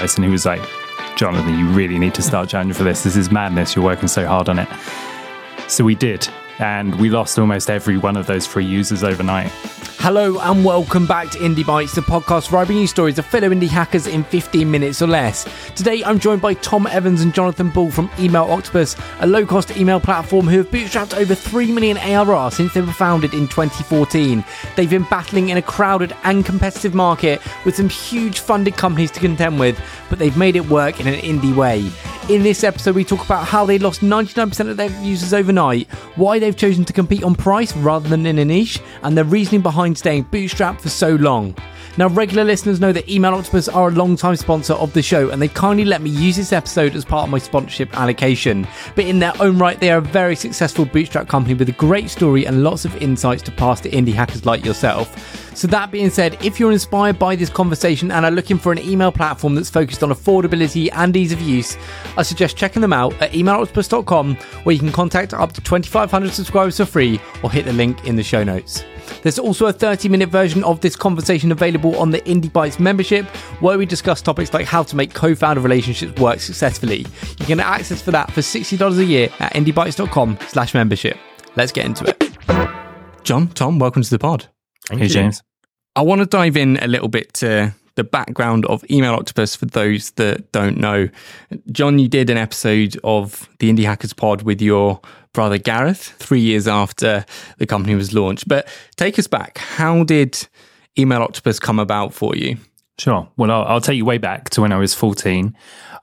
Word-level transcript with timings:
And 0.00 0.24
he 0.24 0.30
was 0.30 0.46
like, 0.46 0.62
Jonathan, 1.14 1.58
you 1.58 1.68
really 1.68 1.98
need 1.98 2.14
to 2.14 2.22
start 2.22 2.48
charging 2.48 2.72
for 2.72 2.84
this. 2.84 3.02
This 3.02 3.16
is 3.16 3.30
madness. 3.30 3.76
You're 3.76 3.84
working 3.84 4.08
so 4.08 4.26
hard 4.26 4.48
on 4.48 4.58
it. 4.58 4.68
So 5.68 5.84
we 5.84 5.94
did. 5.94 6.26
And 6.58 6.94
we 6.98 7.10
lost 7.10 7.38
almost 7.38 7.70
every 7.70 7.98
one 7.98 8.16
of 8.16 8.26
those 8.26 8.46
free 8.46 8.64
users 8.64 9.04
overnight. 9.04 9.52
Hello 10.02 10.38
and 10.40 10.64
welcome 10.64 11.06
back 11.06 11.30
to 11.30 11.38
Indie 11.40 11.64
Bites, 11.64 11.94
the 11.94 12.00
podcast 12.00 12.50
where 12.50 12.62
I 12.62 12.64
bring 12.64 12.78
you 12.78 12.86
stories 12.86 13.18
of 13.18 13.26
fellow 13.26 13.50
indie 13.50 13.68
hackers 13.68 14.06
in 14.06 14.24
15 14.24 14.68
minutes 14.68 15.02
or 15.02 15.06
less. 15.06 15.46
Today 15.76 16.02
I'm 16.02 16.18
joined 16.18 16.40
by 16.40 16.54
Tom 16.54 16.86
Evans 16.86 17.20
and 17.20 17.34
Jonathan 17.34 17.68
Bull 17.68 17.90
from 17.90 18.10
Email 18.18 18.44
Octopus, 18.44 18.96
a 19.20 19.26
low 19.26 19.44
cost 19.44 19.76
email 19.76 20.00
platform 20.00 20.46
who 20.46 20.56
have 20.56 20.70
bootstrapped 20.70 21.14
over 21.14 21.34
3 21.34 21.70
million 21.72 21.98
ARR 21.98 22.50
since 22.50 22.72
they 22.72 22.80
were 22.80 22.94
founded 22.94 23.34
in 23.34 23.46
2014. 23.48 24.42
They've 24.74 24.88
been 24.88 25.06
battling 25.10 25.50
in 25.50 25.58
a 25.58 25.62
crowded 25.62 26.16
and 26.24 26.46
competitive 26.46 26.94
market 26.94 27.42
with 27.66 27.76
some 27.76 27.90
huge 27.90 28.40
funded 28.40 28.78
companies 28.78 29.10
to 29.10 29.20
contend 29.20 29.60
with, 29.60 29.78
but 30.08 30.18
they've 30.18 30.34
made 30.34 30.56
it 30.56 30.64
work 30.64 30.98
in 30.98 31.08
an 31.08 31.20
indie 31.20 31.54
way. 31.54 31.90
In 32.30 32.44
this 32.44 32.62
episode, 32.62 32.94
we 32.94 33.02
talk 33.02 33.24
about 33.24 33.44
how 33.44 33.66
they 33.66 33.76
lost 33.76 34.02
99% 34.02 34.70
of 34.70 34.76
their 34.76 34.88
users 35.02 35.34
overnight, 35.34 35.88
why 36.14 36.38
they've 36.38 36.56
chosen 36.56 36.84
to 36.84 36.92
compete 36.92 37.24
on 37.24 37.34
price 37.34 37.76
rather 37.78 38.08
than 38.08 38.24
in 38.24 38.38
a 38.38 38.44
niche, 38.44 38.78
and 39.02 39.18
the 39.18 39.24
reasoning 39.24 39.62
behind 39.62 39.98
staying 39.98 40.26
bootstrapped 40.26 40.80
for 40.80 40.90
so 40.90 41.16
long. 41.16 41.56
Now, 41.96 42.08
regular 42.08 42.44
listeners 42.44 42.78
know 42.78 42.92
that 42.92 43.08
Email 43.10 43.34
Octopus 43.34 43.68
are 43.68 43.88
a 43.88 43.90
long-time 43.90 44.36
sponsor 44.36 44.74
of 44.74 44.92
the 44.92 45.02
show, 45.02 45.30
and 45.30 45.42
they 45.42 45.48
kindly 45.48 45.84
let 45.84 46.02
me 46.02 46.10
use 46.10 46.36
this 46.36 46.52
episode 46.52 46.94
as 46.94 47.04
part 47.04 47.24
of 47.24 47.30
my 47.30 47.38
sponsorship 47.38 47.98
allocation. 47.98 48.64
But 48.94 49.06
in 49.06 49.18
their 49.18 49.32
own 49.40 49.58
right, 49.58 49.78
they 49.78 49.90
are 49.90 49.98
a 49.98 50.00
very 50.00 50.36
successful 50.36 50.84
bootstrap 50.84 51.26
company 51.26 51.54
with 51.54 51.68
a 51.68 51.72
great 51.72 52.08
story 52.08 52.46
and 52.46 52.62
lots 52.62 52.84
of 52.84 52.96
insights 53.02 53.42
to 53.42 53.50
pass 53.50 53.80
to 53.80 53.90
indie 53.90 54.14
hackers 54.14 54.46
like 54.46 54.64
yourself. 54.64 55.56
So, 55.56 55.66
that 55.66 55.90
being 55.90 56.10
said, 56.10 56.42
if 56.44 56.60
you're 56.60 56.72
inspired 56.72 57.18
by 57.18 57.34
this 57.34 57.50
conversation 57.50 58.12
and 58.12 58.24
are 58.24 58.30
looking 58.30 58.56
for 58.56 58.70
an 58.70 58.78
email 58.78 59.10
platform 59.10 59.56
that's 59.56 59.68
focused 59.68 60.02
on 60.04 60.10
affordability 60.10 60.90
and 60.92 61.14
ease 61.16 61.32
of 61.32 61.42
use, 61.42 61.76
I 62.20 62.22
suggest 62.22 62.54
checking 62.54 62.82
them 62.82 62.92
out 62.92 63.14
at 63.22 63.32
emailoctopus.com, 63.32 64.36
where 64.64 64.74
you 64.74 64.78
can 64.78 64.92
contact 64.92 65.32
up 65.32 65.54
to 65.54 65.62
2,500 65.62 66.30
subscribers 66.30 66.76
for 66.76 66.84
free 66.84 67.18
or 67.42 67.50
hit 67.50 67.64
the 67.64 67.72
link 67.72 68.04
in 68.04 68.14
the 68.14 68.22
show 68.22 68.44
notes. 68.44 68.84
There's 69.22 69.38
also 69.38 69.64
a 69.66 69.72
30 69.72 70.10
minute 70.10 70.28
version 70.28 70.62
of 70.64 70.82
this 70.82 70.96
conversation 70.96 71.50
available 71.50 71.96
on 71.96 72.10
the 72.10 72.20
Indie 72.20 72.52
Bites 72.52 72.78
membership, 72.78 73.24
where 73.62 73.78
we 73.78 73.86
discuss 73.86 74.20
topics 74.20 74.52
like 74.52 74.66
how 74.66 74.82
to 74.82 74.96
make 74.96 75.14
co 75.14 75.34
founder 75.34 75.62
relationships 75.62 76.20
work 76.20 76.40
successfully. 76.40 77.06
You 77.38 77.46
can 77.46 77.58
access 77.58 78.02
for 78.02 78.10
that 78.10 78.30
for 78.32 78.42
$60 78.42 78.98
a 78.98 79.04
year 79.04 79.30
at 79.38 79.54
indiebites.com 79.54 80.38
slash 80.48 80.74
membership. 80.74 81.16
Let's 81.56 81.72
get 81.72 81.86
into 81.86 82.04
it. 82.04 83.24
John, 83.24 83.48
Tom, 83.48 83.78
welcome 83.78 84.02
to 84.02 84.10
the 84.10 84.18
pod. 84.18 84.46
Thank 84.88 85.00
hey, 85.00 85.06
you. 85.06 85.14
James. 85.14 85.42
I 85.96 86.02
want 86.02 86.20
to 86.20 86.26
dive 86.26 86.58
in 86.58 86.76
a 86.82 86.86
little 86.86 87.08
bit 87.08 87.32
to 87.34 87.74
the 87.94 88.04
background 88.04 88.64
of 88.66 88.84
Email 88.90 89.14
Octopus 89.14 89.56
for 89.56 89.66
those 89.66 90.10
that 90.12 90.50
don't 90.52 90.76
know. 90.76 91.08
John, 91.72 91.98
you 91.98 92.08
did 92.08 92.30
an 92.30 92.36
episode 92.36 92.98
of 93.04 93.48
the 93.58 93.70
Indie 93.72 93.84
Hackers 93.84 94.12
Pod 94.12 94.42
with 94.42 94.60
your 94.60 95.00
brother 95.32 95.58
Gareth 95.58 96.14
three 96.18 96.40
years 96.40 96.66
after 96.66 97.24
the 97.58 97.66
company 97.66 97.94
was 97.94 98.12
launched. 98.12 98.48
But 98.48 98.68
take 98.96 99.18
us 99.18 99.26
back. 99.26 99.58
How 99.58 100.04
did 100.04 100.46
Email 100.98 101.22
Octopus 101.22 101.58
come 101.58 101.78
about 101.78 102.12
for 102.14 102.34
you? 102.34 102.56
Sure. 102.98 103.28
Well, 103.36 103.50
I'll, 103.50 103.64
I'll 103.64 103.80
take 103.80 103.96
you 103.96 104.04
way 104.04 104.18
back 104.18 104.50
to 104.50 104.60
when 104.60 104.72
I 104.72 104.76
was 104.76 104.94
14. 104.94 105.56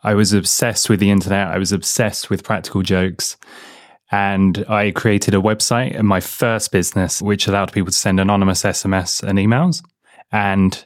I 0.04 0.14
was 0.14 0.34
obsessed 0.34 0.90
with 0.90 1.00
the 1.00 1.12
internet. 1.12 1.48
I 1.48 1.58
was 1.58 1.72
obsessed 1.72 2.30
with 2.30 2.44
practical 2.44 2.82
jokes. 2.82 3.38
And 4.12 4.66
I 4.70 4.92
created 4.92 5.36
a 5.36 5.40
website 5.40 5.98
and 5.98 6.08
my 6.08 6.22
first 6.22 6.72
business, 6.72 7.22
which 7.22 7.48
allowed 7.48 7.74
people 7.74 7.92
to 7.92 7.98
send 7.98 8.20
anonymous 8.20 8.64
SMS 8.64 9.22
and 9.22 9.38
emails. 9.38 9.84
And 10.32 10.86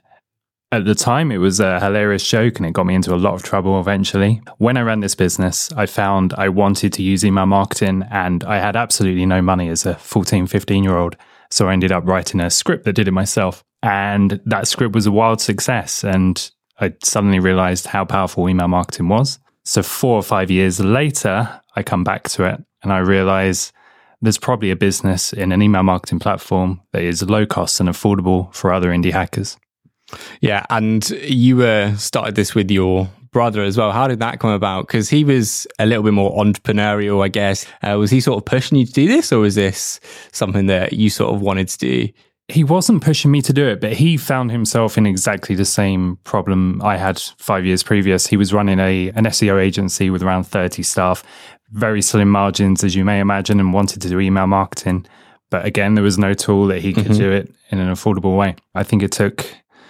at 0.73 0.86
the 0.86 0.95
time, 0.95 1.31
it 1.31 1.38
was 1.38 1.59
a 1.59 1.80
hilarious 1.81 2.25
joke 2.25 2.58
and 2.58 2.66
it 2.66 2.72
got 2.72 2.86
me 2.86 2.95
into 2.95 3.14
a 3.14 3.17
lot 3.17 3.33
of 3.33 3.44
trouble 3.44 3.80
eventually. 3.80 4.41
When 4.58 4.77
I 4.77 4.81
ran 4.81 5.02
this 5.02 5.16
business, 5.16 5.69
I 5.73 5.86
found 5.86 6.33
I 6.33 6.47
wanted 6.47 6.94
to 6.94 7.03
use 7.03 7.25
email 7.25 7.45
marketing 7.45 8.05
and 8.09 8.44
I 8.45 8.59
had 8.59 8.77
absolutely 8.77 9.25
no 9.25 9.42
money 9.42 9.67
as 9.67 9.86
a 9.86 9.95
14, 9.95 10.48
15 10.48 10.83
year 10.83 10.98
old. 10.98 11.17
So 11.49 11.67
I 11.67 11.73
ended 11.73 11.92
up 11.92 12.08
writing 12.08 12.39
a 12.39 12.49
script 12.49 12.86
that 12.86 12.93
did 12.93 13.10
it 13.10 13.11
myself. 13.11 13.64
And 13.83 14.39
that 14.45 14.67
script 14.67 14.95
was 14.95 15.08
a 15.08 15.11
wild 15.11 15.42
success. 15.42 16.05
And 16.05 16.49
I 16.80 16.93
suddenly 17.04 17.39
realized 17.39 17.87
how 17.87 18.05
powerful 18.05 18.48
email 18.48 18.70
marketing 18.70 19.10
was. 19.10 19.39
So 19.65 19.83
four 19.83 20.15
or 20.15 20.23
five 20.23 20.49
years 20.49 20.80
later, 20.80 21.61
I 21.76 21.83
come 21.83 22.05
back 22.05 22.30
to 22.30 22.45
it 22.45 22.64
and 22.81 22.93
I 22.93 22.99
realize 22.99 23.73
there's 24.21 24.37
probably 24.37 24.71
a 24.71 24.76
business 24.77 25.33
in 25.33 25.52
an 25.52 25.61
email 25.61 25.83
marketing 25.83 26.20
platform 26.20 26.80
that 26.93 27.02
is 27.02 27.27
low 27.30 27.45
cost 27.45 27.81
and 27.81 27.89
affordable 27.89 28.54
for 28.54 28.71
other 28.71 28.89
indie 28.89 29.11
hackers. 29.11 29.58
Yeah, 30.42 30.66
and 30.70 31.08
you 31.10 31.64
uh, 31.64 31.95
started 31.95 32.36
this 32.36 32.55
with 32.55 32.72
your 32.72 33.10
brother 33.32 33.64
as 33.64 33.77
well. 33.77 33.92
How 33.92 34.08
did 34.08 34.20
that 34.20 34.39
come 34.39 34.52
about? 34.52 34.88
Because 34.88 35.10
he 35.10 35.23
was 35.23 35.66
a 35.80 35.86
little 35.86 36.04
bit 36.04 36.14
more 36.14 36.32
entrepreneurial, 36.44 37.23
I 37.23 37.30
guess. 37.30 37.66
Uh, 37.82 37.98
was 37.98 38.11
he 38.11 38.20
sort 38.20 38.38
of 38.38 38.45
pushing 38.45 38.77
you 38.77 38.86
to 38.86 38.92
do 38.92 39.08
this, 39.08 39.32
or 39.32 39.39
was 39.39 39.55
this 39.55 39.99
something 40.32 40.67
that 40.67 40.94
you 40.94 41.10
sort 41.10 41.33
of 41.33 41.42
wanted 41.42 41.70
to 41.70 41.77
do? 41.77 42.10
He 42.48 42.66
wasn't 42.66 43.02
pushing 43.02 43.32
me 43.32 43.42
to 43.44 43.54
do 43.54 43.66
it, 43.66 43.80
but 43.80 43.94
he 43.94 44.17
found 44.17 44.52
himself 44.52 44.98
in 44.98 45.05
exactly 45.05 45.55
the 45.55 45.64
same 45.64 46.17
problem 46.26 46.82
I 46.82 46.98
had 46.98 47.17
five 47.38 47.66
years 47.66 47.82
previous. 47.82 48.28
He 48.28 48.36
was 48.36 48.54
running 48.54 48.80
a 48.80 49.10
an 49.10 49.26
SEO 49.26 49.61
agency 49.61 50.10
with 50.10 50.22
around 50.22 50.43
30 50.43 50.83
staff, 50.83 51.23
very 51.72 52.02
slim 52.02 52.30
margins, 52.30 52.83
as 52.83 52.95
you 52.95 53.05
may 53.05 53.22
imagine, 53.22 53.60
and 53.60 53.73
wanted 53.73 54.02
to 54.02 54.10
do 54.10 54.20
email 54.20 54.48
marketing. 54.48 55.05
But 55.49 55.66
again, 55.66 55.95
there 55.95 56.04
was 56.04 56.17
no 56.17 56.33
tool 56.33 56.67
that 56.67 56.82
he 56.82 56.93
could 56.93 57.05
mm-hmm. 57.05 57.14
do 57.14 57.32
it 57.32 57.54
in 57.72 57.80
an 57.80 57.93
affordable 57.93 58.38
way. 58.38 58.55
I 58.76 58.83
think 58.83 59.04
it 59.04 59.11
took 59.11 59.45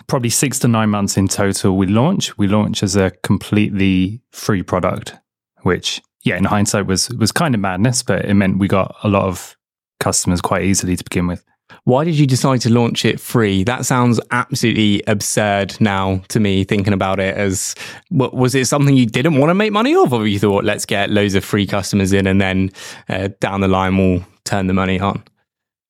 probably 0.08 0.30
six 0.30 0.60
to 0.60 0.68
nine 0.68 0.90
months 0.90 1.18
in 1.18 1.28
total 1.28 1.78
we 1.78 1.88
launch. 1.88 2.38
We 2.38 2.48
launch 2.48 2.84
as 2.84 2.96
a 2.96 3.12
completely 3.24 4.22
free 4.32 4.64
product, 4.64 5.16
which, 5.62 6.02
yeah, 6.24 6.38
in 6.38 6.46
hindsight 6.46 6.86
was 6.86 7.10
was 7.12 7.32
kind 7.32 7.56
of 7.56 7.62
madness, 7.62 8.04
but 8.04 8.26
it 8.26 8.34
meant 8.34 8.60
we 8.60 8.68
got 8.68 8.96
a 9.04 9.08
lot 9.08 9.24
of 9.24 9.56
customers 10.00 10.42
quite 10.42 10.64
easily 10.64 10.96
to 10.96 11.04
begin 11.04 11.28
with. 11.28 11.44
Why 11.86 12.04
did 12.04 12.16
you 12.16 12.28
decide 12.28 12.62
to 12.62 12.70
launch 12.70 13.06
it 13.06 13.20
free? 13.20 13.64
That 13.64 13.86
sounds 13.86 14.20
absolutely 14.32 15.02
absurd 15.08 15.80
now 15.80 16.22
to 16.28 16.40
me, 16.40 16.64
thinking 16.64 16.94
about 16.94 17.20
it. 17.20 17.36
As 17.38 17.76
was 18.12 18.56
it 18.56 18.68
something 18.68 18.96
you 18.96 19.06
didn't 19.06 19.38
want 19.38 19.50
to 19.50 19.56
make 19.56 19.72
money 19.72 19.96
off, 19.96 20.12
or 20.12 20.28
you 20.28 20.38
thought, 20.38 20.66
let's 20.66 20.86
get 20.86 21.10
loads 21.10 21.34
of 21.34 21.46
free 21.46 21.66
customers 21.66 22.14
in, 22.14 22.28
and 22.28 22.42
then 22.42 22.72
uh, 23.08 23.30
down 23.40 23.62
the 23.62 23.68
line 23.68 23.98
we'll 23.98 24.26
turn 24.44 24.68
the 24.68 24.74
money 24.74 25.00
on? 25.00 25.24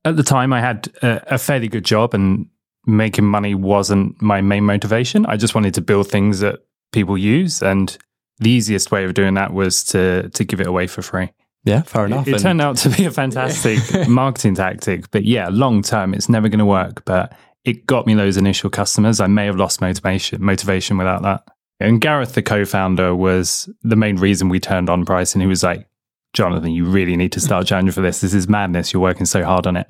At 0.06 0.18
the 0.18 0.24
time, 0.24 0.54
I 0.54 0.62
had 0.62 0.88
a, 1.02 1.36
a 1.36 1.38
fairly 1.38 1.68
good 1.68 1.86
job, 1.86 2.14
and 2.14 2.48
making 2.86 3.26
money 3.26 3.56
wasn't 3.56 4.22
my 4.22 4.42
main 4.42 4.64
motivation. 4.64 5.26
I 5.26 5.38
just 5.38 5.56
wanted 5.56 5.74
to 5.76 5.82
build 5.82 6.10
things 6.10 6.40
that 6.40 6.60
people 6.92 7.18
use, 7.18 7.62
and 7.62 7.98
the 8.40 8.50
easiest 8.50 8.92
way 8.92 9.06
of 9.06 9.14
doing 9.14 9.36
that 9.36 9.54
was 9.54 9.84
to 9.86 10.30
to 10.30 10.44
give 10.44 10.62
it 10.62 10.68
away 10.68 10.88
for 10.88 11.02
free. 11.02 11.32
Yeah, 11.64 11.84
fair 11.84 12.06
enough. 12.08 12.28
It, 12.28 12.36
it 12.36 12.40
turned 12.40 12.62
out 12.62 12.78
to 12.78 12.90
be 12.90 13.06
a 13.06 13.12
fantastic 13.12 13.80
marketing 14.08 14.56
tactic, 14.56 15.12
but 15.12 15.26
yeah, 15.26 15.50
long 15.52 15.84
term, 15.84 16.14
it's 16.14 16.28
never 16.28 16.50
going 16.50 16.60
to 16.60 16.66
work. 16.66 17.06
But 17.06 17.34
it 17.64 17.86
got 17.86 18.08
me 18.08 18.16
those 18.16 18.38
initial 18.38 18.70
customers. 18.70 19.20
I 19.20 19.28
may 19.28 19.46
have 19.46 19.58
lost 19.58 19.82
motivation 19.82 20.44
motivation 20.44 20.98
without 20.98 21.22
that. 21.22 21.48
And 21.80 22.00
Gareth, 22.00 22.34
the 22.34 22.44
co-founder, 22.44 23.16
was 23.16 23.70
the 23.82 23.96
main 23.96 24.18
reason 24.18 24.50
we 24.50 24.60
turned 24.60 24.90
on 24.90 25.06
price. 25.06 25.34
And 25.34 25.42
he 25.42 25.48
was 25.48 25.64
like, 25.64 25.88
"Jonathan, 26.34 26.72
you 26.72 26.86
really 26.86 27.16
need 27.16 27.32
to 27.34 27.40
start 27.40 27.68
charging 27.68 27.92
for 27.92 28.02
this. 28.02 28.22
This 28.22 28.34
is 28.34 28.48
madness. 28.48 28.92
You're 28.92 29.02
working 29.02 29.26
so 29.28 29.44
hard 29.44 29.68
on 29.68 29.78
it." 29.78 29.90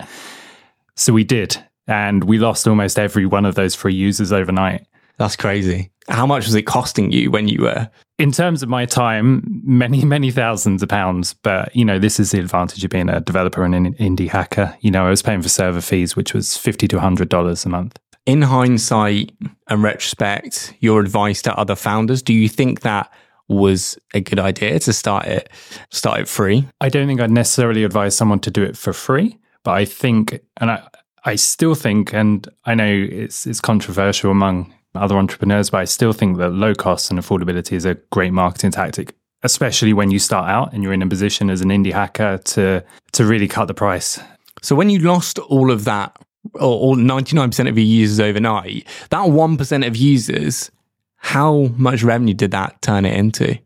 So 0.94 1.14
we 1.14 1.24
did, 1.24 1.62
and 1.86 2.24
we 2.24 2.38
lost 2.38 2.66
almost 2.66 2.98
every 2.98 3.26
one 3.26 3.44
of 3.44 3.54
those 3.54 3.74
free 3.74 3.94
users 3.94 4.32
overnight. 4.32 4.86
That's 5.18 5.36
crazy. 5.36 5.90
How 6.08 6.26
much 6.26 6.46
was 6.46 6.54
it 6.54 6.62
costing 6.62 7.12
you 7.12 7.30
when 7.30 7.48
you 7.48 7.62
were? 7.62 7.88
In 8.18 8.32
terms 8.32 8.62
of 8.62 8.68
my 8.68 8.86
time, 8.86 9.62
many, 9.64 10.04
many 10.04 10.30
thousands 10.30 10.82
of 10.82 10.88
pounds. 10.88 11.34
But, 11.34 11.74
you 11.74 11.84
know, 11.84 11.98
this 11.98 12.18
is 12.18 12.32
the 12.32 12.40
advantage 12.40 12.84
of 12.84 12.90
being 12.90 13.08
a 13.08 13.20
developer 13.20 13.64
and 13.64 13.74
an 13.74 13.94
indie 13.94 14.28
hacker. 14.28 14.76
You 14.80 14.90
know, 14.90 15.06
I 15.06 15.10
was 15.10 15.22
paying 15.22 15.42
for 15.42 15.48
server 15.48 15.80
fees, 15.80 16.16
which 16.16 16.34
was 16.34 16.56
50 16.56 16.88
to 16.88 16.96
$100 16.98 17.66
a 17.66 17.68
month. 17.68 17.98
In 18.24 18.42
hindsight 18.42 19.32
and 19.68 19.82
retrospect, 19.82 20.74
your 20.80 21.00
advice 21.00 21.42
to 21.42 21.56
other 21.56 21.74
founders, 21.74 22.22
do 22.22 22.32
you 22.32 22.48
think 22.48 22.80
that 22.80 23.12
was 23.48 23.98
a 24.14 24.20
good 24.20 24.38
idea 24.38 24.78
to 24.78 24.92
start 24.92 25.26
it 25.26 25.48
start 25.90 26.20
it 26.20 26.28
free? 26.28 26.66
I 26.80 26.88
don't 26.88 27.06
think 27.08 27.20
I'd 27.20 27.32
necessarily 27.32 27.82
advise 27.84 28.16
someone 28.16 28.38
to 28.40 28.50
do 28.50 28.62
it 28.62 28.76
for 28.76 28.92
free, 28.92 29.38
but 29.64 29.72
I 29.72 29.84
think 29.84 30.40
and 30.58 30.70
I 30.70 30.86
I 31.24 31.36
still 31.36 31.74
think, 31.74 32.12
and 32.12 32.48
I 32.64 32.74
know 32.74 32.90
it's 32.90 33.46
it's 33.46 33.60
controversial 33.60 34.30
among 34.30 34.74
other 34.94 35.16
entrepreneurs, 35.16 35.70
but 35.70 35.78
I 35.78 35.84
still 35.84 36.12
think 36.12 36.38
that 36.38 36.50
low 36.50 36.74
cost 36.74 37.10
and 37.10 37.18
affordability 37.18 37.72
is 37.72 37.84
a 37.84 37.94
great 38.10 38.32
marketing 38.32 38.72
tactic, 38.72 39.14
especially 39.42 39.92
when 39.92 40.10
you 40.10 40.18
start 40.18 40.50
out 40.50 40.72
and 40.72 40.82
you're 40.82 40.92
in 40.92 41.02
a 41.02 41.06
position 41.06 41.48
as 41.48 41.60
an 41.60 41.68
indie 41.70 41.92
hacker 41.92 42.38
to 42.38 42.84
to 43.12 43.24
really 43.24 43.48
cut 43.48 43.66
the 43.66 43.74
price. 43.74 44.20
So 44.62 44.76
when 44.76 44.90
you 44.90 44.98
lost 44.98 45.38
all 45.38 45.70
of 45.70 45.84
that, 45.84 46.16
or 46.54 46.60
all 46.62 46.96
ninety 46.96 47.36
nine 47.36 47.50
percent 47.50 47.68
of 47.68 47.78
your 47.78 47.86
users 47.86 48.20
overnight, 48.20 48.86
that 49.10 49.30
one 49.30 49.56
percent 49.56 49.84
of 49.84 49.96
users, 49.96 50.70
how 51.16 51.70
much 51.76 52.02
revenue 52.02 52.34
did 52.34 52.50
that 52.50 52.82
turn 52.82 53.04
it 53.04 53.16
into? 53.16 53.58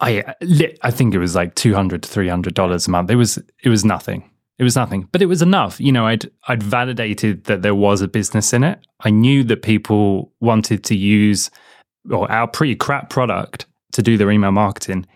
I 0.00 0.34
I 0.82 0.90
think 0.90 1.14
it 1.14 1.18
was 1.18 1.34
like 1.34 1.54
two 1.54 1.74
hundred 1.74 2.02
to 2.04 2.08
three 2.08 2.28
hundred 2.28 2.54
dollars 2.54 2.86
a 2.86 2.90
month. 2.90 3.10
It 3.10 3.16
was 3.16 3.38
it 3.62 3.68
was 3.68 3.84
nothing. 3.84 4.28
It 4.58 4.64
was 4.64 4.76
nothing, 4.76 5.08
but 5.12 5.22
it 5.22 5.26
was 5.26 5.42
enough. 5.42 5.80
You 5.80 5.92
know, 5.92 6.06
I'd 6.06 6.30
I'd 6.46 6.62
validated 6.62 7.44
that 7.44 7.62
there 7.62 7.74
was 7.74 8.00
a 8.00 8.08
business 8.08 8.52
in 8.52 8.62
it. 8.62 8.78
I 9.00 9.10
knew 9.10 9.42
that 9.44 9.62
people 9.62 10.32
wanted 10.40 10.84
to 10.84 10.94
use 10.94 11.50
or 12.10 12.30
our 12.30 12.46
pretty 12.46 12.74
crap 12.74 13.10
product 13.10 13.66
to 13.92 14.02
do 14.02 14.16
their 14.16 14.30
email 14.30 14.52
marketing, 14.52 15.06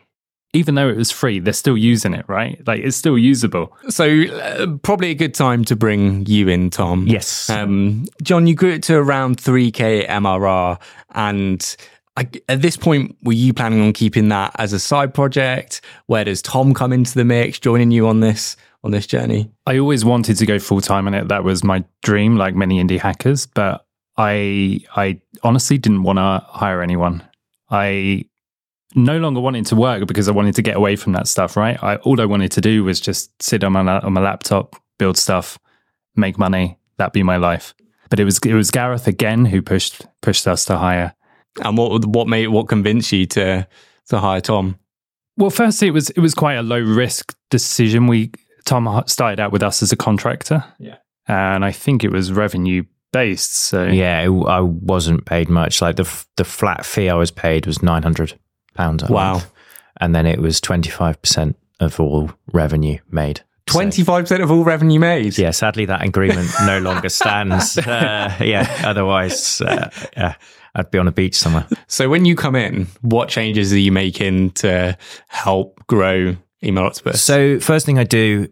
even 0.52 0.74
though 0.74 0.88
it 0.88 0.96
was 0.96 1.10
free, 1.10 1.38
they're 1.38 1.52
still 1.52 1.76
using 1.76 2.14
it, 2.14 2.24
right? 2.28 2.60
Like 2.66 2.82
it's 2.82 2.96
still 2.96 3.18
usable. 3.18 3.76
So 3.88 4.22
uh, 4.22 4.66
probably 4.82 5.10
a 5.10 5.14
good 5.14 5.34
time 5.34 5.64
to 5.66 5.76
bring 5.76 6.24
you 6.26 6.48
in, 6.48 6.70
Tom. 6.70 7.06
Yes. 7.06 7.50
Um, 7.50 8.06
John, 8.22 8.46
you 8.46 8.54
grew 8.54 8.70
it 8.70 8.82
to 8.84 8.96
around 8.96 9.38
3k 9.38 10.08
MRR, 10.08 10.80
and 11.14 11.76
I, 12.16 12.28
at 12.48 12.62
this 12.62 12.76
point, 12.76 13.16
were 13.22 13.32
you 13.32 13.52
planning 13.52 13.82
on 13.82 13.92
keeping 13.92 14.28
that 14.28 14.52
as 14.58 14.72
a 14.72 14.78
side 14.78 15.12
project? 15.12 15.82
Where 16.06 16.24
does 16.24 16.40
Tom 16.40 16.72
come 16.72 16.92
into 16.92 17.14
the 17.14 17.24
mix, 17.24 17.58
joining 17.58 17.90
you 17.90 18.08
on 18.08 18.20
this 18.20 18.56
on 18.86 18.92
this 18.92 19.06
journey? 19.06 19.50
I 19.66 19.78
always 19.78 20.04
wanted 20.04 20.36
to 20.38 20.46
go 20.46 20.58
full 20.58 20.80
time 20.80 21.06
on 21.06 21.14
it. 21.14 21.28
That 21.28 21.44
was 21.44 21.62
my 21.62 21.84
dream, 22.02 22.36
like 22.36 22.54
many 22.54 22.82
indie 22.82 22.98
hackers. 22.98 23.46
But 23.46 23.84
I, 24.16 24.80
I 24.96 25.20
honestly 25.42 25.76
didn't 25.76 26.04
want 26.04 26.18
to 26.18 26.44
hire 26.48 26.80
anyone. 26.80 27.22
I 27.70 28.24
no 28.94 29.18
longer 29.18 29.40
wanted 29.40 29.66
to 29.66 29.76
work 29.76 30.06
because 30.06 30.28
I 30.28 30.32
wanted 30.32 30.54
to 30.54 30.62
get 30.62 30.76
away 30.76 30.96
from 30.96 31.12
that 31.12 31.28
stuff. 31.28 31.56
Right? 31.56 31.82
I, 31.82 31.96
all 31.96 32.20
I 32.20 32.24
wanted 32.24 32.52
to 32.52 32.60
do 32.60 32.84
was 32.84 33.00
just 33.00 33.30
sit 33.42 33.62
on 33.62 33.72
my 33.72 33.80
on 33.80 34.12
my 34.14 34.20
laptop, 34.20 34.76
build 34.98 35.18
stuff, 35.18 35.58
make 36.14 36.38
money. 36.38 36.78
That'd 36.96 37.12
be 37.12 37.22
my 37.22 37.36
life. 37.36 37.74
But 38.08 38.20
it 38.20 38.24
was 38.24 38.38
it 38.38 38.54
was 38.54 38.70
Gareth 38.70 39.06
again 39.06 39.44
who 39.44 39.60
pushed 39.60 40.06
pushed 40.22 40.46
us 40.46 40.64
to 40.66 40.78
hire. 40.78 41.14
And 41.62 41.76
what 41.76 42.04
what 42.06 42.28
made 42.28 42.48
what 42.48 42.68
convinced 42.68 43.12
you 43.12 43.26
to 43.26 43.66
to 44.08 44.18
hire 44.18 44.40
Tom? 44.40 44.78
Well, 45.36 45.50
firstly, 45.50 45.88
it 45.88 45.92
was 45.92 46.10
it 46.10 46.20
was 46.20 46.34
quite 46.34 46.54
a 46.54 46.62
low 46.62 46.80
risk 46.80 47.36
decision. 47.50 48.06
We 48.06 48.30
Tom 48.66 49.02
started 49.06 49.40
out 49.40 49.52
with 49.52 49.62
us 49.62 49.82
as 49.82 49.92
a 49.92 49.96
contractor, 49.96 50.62
yeah, 50.78 50.96
and 51.26 51.64
I 51.64 51.72
think 51.72 52.04
it 52.04 52.12
was 52.12 52.32
revenue 52.32 52.84
based. 53.12 53.56
So 53.56 53.86
yeah, 53.86 54.20
it, 54.20 54.28
I 54.28 54.60
wasn't 54.60 55.24
paid 55.24 55.48
much. 55.48 55.80
Like 55.80 55.96
the 55.96 56.24
the 56.36 56.44
flat 56.44 56.84
fee 56.84 57.08
I 57.08 57.14
was 57.14 57.30
paid 57.30 57.66
was 57.66 57.82
nine 57.82 58.02
hundred 58.02 58.38
pounds. 58.74 59.04
Wow, 59.04 59.34
month. 59.34 59.52
and 60.00 60.14
then 60.14 60.26
it 60.26 60.40
was 60.40 60.60
twenty 60.60 60.90
five 60.90 61.20
percent 61.22 61.56
of 61.80 61.98
all 61.98 62.30
revenue 62.52 62.98
made. 63.10 63.40
Twenty 63.66 64.02
five 64.02 64.24
percent 64.24 64.42
of 64.42 64.50
all 64.50 64.64
revenue 64.64 65.00
made. 65.00 65.38
Yeah, 65.38 65.52
sadly 65.52 65.86
that 65.86 66.02
agreement 66.02 66.50
no 66.66 66.78
longer 66.80 67.08
stands. 67.08 67.78
Uh, 67.78 68.36
yeah, 68.40 68.82
otherwise, 68.84 69.60
uh, 69.60 69.90
yeah, 70.16 70.34
I'd 70.74 70.90
be 70.90 70.98
on 70.98 71.08
a 71.08 71.12
beach 71.12 71.36
somewhere. 71.36 71.66
So 71.86 72.08
when 72.08 72.24
you 72.24 72.36
come 72.36 72.54
in, 72.54 72.88
what 73.00 73.28
changes 73.28 73.72
are 73.72 73.78
you 73.78 73.92
making 73.92 74.50
to 74.52 74.98
help 75.28 75.80
grow 75.86 76.36
Email 76.62 76.84
Octopus? 76.84 77.22
So 77.22 77.60
first 77.60 77.86
thing 77.86 77.98
I 77.98 78.04
do 78.04 78.48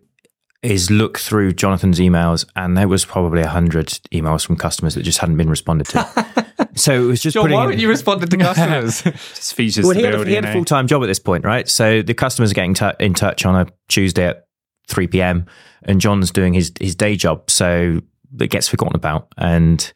is 0.65 0.91
look 0.91 1.19
through 1.19 1.53
Jonathan's 1.53 2.01
emails, 2.01 2.47
and 2.57 2.77
there 2.77 2.89
was 2.89 3.05
probably 3.05 3.43
a 3.43 3.49
hundred 3.49 3.89
emails 4.13 4.47
from 4.47 4.57
customers 4.57 4.95
that 4.95 5.03
just 5.03 5.19
hadn't 5.19 5.37
been 5.37 5.51
responded 5.51 5.87
to. 5.89 6.57
so 6.75 6.95
it 6.95 7.07
was 7.07 7.23
just 7.23 7.35
John, 7.35 7.45
putting. 7.45 7.57
Why 7.57 7.67
would 7.67 7.81
you 7.81 7.89
responded 7.89 8.31
to 8.31 8.37
customers? 8.39 9.03
just 9.35 9.55
features. 9.55 9.85
Well, 9.85 9.95
he 9.95 10.03
had, 10.03 10.27
he 10.27 10.35
had 10.35 10.47
a 10.47 10.49
eh? 10.49 10.53
full 10.53 10.65
time 10.65 10.87
job 10.87 11.03
at 11.03 11.07
this 11.07 11.19
point, 11.19 11.45
right? 11.45 11.69
So 11.69 12.01
the 12.01 12.15
customers 12.15 12.51
are 12.51 12.55
getting 12.55 12.75
t- 12.75 12.91
in 12.99 13.13
touch 13.13 13.45
on 13.45 13.55
a 13.55 13.71
Tuesday 13.89 14.27
at 14.27 14.47
three 14.89 15.07
p.m. 15.07 15.47
and 15.83 16.01
John's 16.01 16.31
doing 16.31 16.55
his 16.55 16.73
his 16.81 16.95
day 16.95 17.15
job, 17.15 17.51
so 17.51 18.01
it 18.41 18.49
gets 18.49 18.67
forgotten 18.67 18.97
about. 18.97 19.29
And 19.37 19.93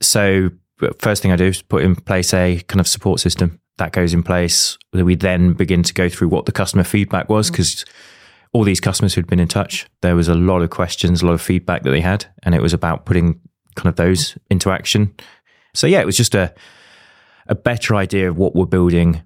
so 0.00 0.50
first 1.00 1.22
thing 1.22 1.32
I 1.32 1.36
do 1.36 1.46
is 1.46 1.60
put 1.60 1.82
in 1.82 1.96
place 1.96 2.32
a 2.32 2.60
kind 2.68 2.80
of 2.80 2.86
support 2.86 3.18
system 3.18 3.60
that 3.78 3.92
goes 3.92 4.12
in 4.14 4.22
place. 4.22 4.76
We 4.92 5.14
then 5.14 5.54
begin 5.54 5.82
to 5.82 5.94
go 5.94 6.08
through 6.08 6.28
what 6.28 6.46
the 6.46 6.52
customer 6.52 6.84
feedback 6.84 7.28
was 7.28 7.50
because. 7.50 7.76
Mm-hmm 7.76 7.92
all 8.52 8.64
these 8.64 8.80
customers 8.80 9.14
who'd 9.14 9.26
been 9.26 9.40
in 9.40 9.48
touch, 9.48 9.86
there 10.00 10.16
was 10.16 10.28
a 10.28 10.34
lot 10.34 10.62
of 10.62 10.70
questions, 10.70 11.22
a 11.22 11.26
lot 11.26 11.32
of 11.32 11.40
feedback 11.40 11.82
that 11.82 11.90
they 11.90 12.00
had, 12.00 12.26
and 12.42 12.54
it 12.54 12.62
was 12.62 12.72
about 12.72 13.04
putting 13.04 13.40
kind 13.74 13.88
of 13.88 13.96
those 13.96 14.36
into 14.50 14.70
action. 14.70 15.14
So 15.74 15.86
yeah, 15.86 16.00
it 16.00 16.06
was 16.06 16.16
just 16.16 16.34
a 16.34 16.52
a 17.46 17.54
better 17.54 17.94
idea 17.94 18.28
of 18.28 18.36
what 18.36 18.54
we're 18.54 18.66
building 18.66 19.22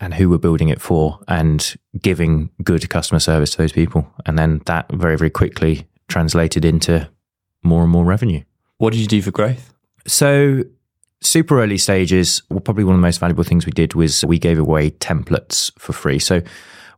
and 0.00 0.12
who 0.12 0.28
we're 0.28 0.38
building 0.38 0.68
it 0.68 0.80
for, 0.80 1.18
and 1.28 1.76
giving 2.00 2.50
good 2.62 2.88
customer 2.88 3.18
service 3.18 3.50
to 3.52 3.58
those 3.58 3.72
people, 3.72 4.06
and 4.26 4.38
then 4.38 4.62
that 4.66 4.90
very 4.92 5.16
very 5.16 5.30
quickly 5.30 5.86
translated 6.08 6.64
into 6.64 7.08
more 7.62 7.82
and 7.82 7.90
more 7.90 8.04
revenue. 8.04 8.42
What 8.78 8.92
did 8.92 9.00
you 9.00 9.06
do 9.06 9.20
for 9.20 9.30
growth? 9.30 9.74
So 10.06 10.62
super 11.20 11.62
early 11.62 11.78
stages, 11.78 12.42
well, 12.48 12.60
probably 12.60 12.84
one 12.84 12.94
of 12.94 13.00
the 13.00 13.06
most 13.06 13.20
valuable 13.20 13.44
things 13.44 13.66
we 13.66 13.72
did 13.72 13.94
was 13.94 14.24
we 14.24 14.38
gave 14.38 14.58
away 14.58 14.90
templates 14.90 15.72
for 15.78 15.92
free. 15.92 16.18
So 16.18 16.42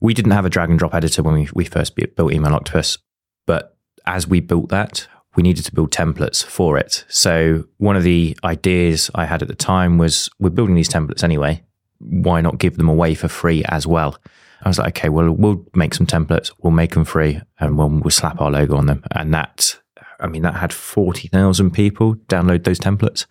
we 0.01 0.15
didn't 0.15 0.33
have 0.33 0.45
a 0.45 0.51
drag 0.51 0.71
and 0.71 0.79
drop 0.79 0.95
editor 0.95 1.23
when 1.23 1.35
we, 1.35 1.49
we 1.55 1.65
first 1.65 1.95
built 1.95 2.33
Email 2.33 2.55
Octopus, 2.55 2.99
but 3.47 3.77
as 4.07 4.27
we 4.27 4.41
built 4.41 4.69
that, 4.71 5.07
we 5.37 5.43
needed 5.43 5.65
to 5.65 5.75
build 5.75 5.93
templates 5.93 6.45
for 6.45 6.77
it. 6.77 7.05
So 7.09 7.65
one 7.79 7.97
of 7.97 8.03
the 8.03 8.37
ideas 8.45 9.11
I 9.15 9.27
had 9.27 9.43
at 9.43 9.49
the 9.49 9.55
time 9.55 9.99
was 9.99 10.29
we're 10.39 10.51
building 10.51 10.75
these 10.75 10.89
templates 10.89 11.23
anyway. 11.23 11.63
Why 11.99 12.41
not 12.41 12.59
give 12.59 12.77
them 12.77 12.89
away 12.89 13.15
for 13.15 13.29
free 13.29 13.63
as 13.69 13.87
well? 13.87 14.17
I 14.63 14.69
was 14.69 14.79
like, 14.79 14.99
okay, 14.99 15.09
well, 15.09 15.31
we'll 15.33 15.65
make 15.75 15.95
some 15.95 16.07
templates, 16.07 16.53
we'll 16.61 16.73
make 16.73 16.93
them 16.93 17.05
free, 17.05 17.41
and 17.61 17.79
we'll, 17.79 17.89
we'll 17.89 18.11
slap 18.11 18.41
our 18.41 18.51
logo 18.51 18.77
on 18.77 18.87
them. 18.87 19.03
And 19.13 19.33
that, 19.33 19.79
I 20.19 20.27
mean, 20.27 20.43
that 20.43 20.57
had 20.57 20.73
40,000 20.73 21.71
people 21.71 22.17
download 22.29 22.65
those 22.65 22.79
templates. 22.79 23.27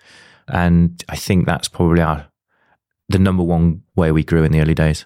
And 0.50 1.04
I 1.10 1.16
think 1.16 1.46
that's 1.46 1.68
probably 1.68 2.02
our, 2.02 2.28
the 3.08 3.20
number 3.20 3.44
one 3.44 3.84
way 3.96 4.12
we 4.12 4.24
grew 4.24 4.44
in 4.44 4.52
the 4.52 4.62
early 4.62 4.76
days. 4.76 5.06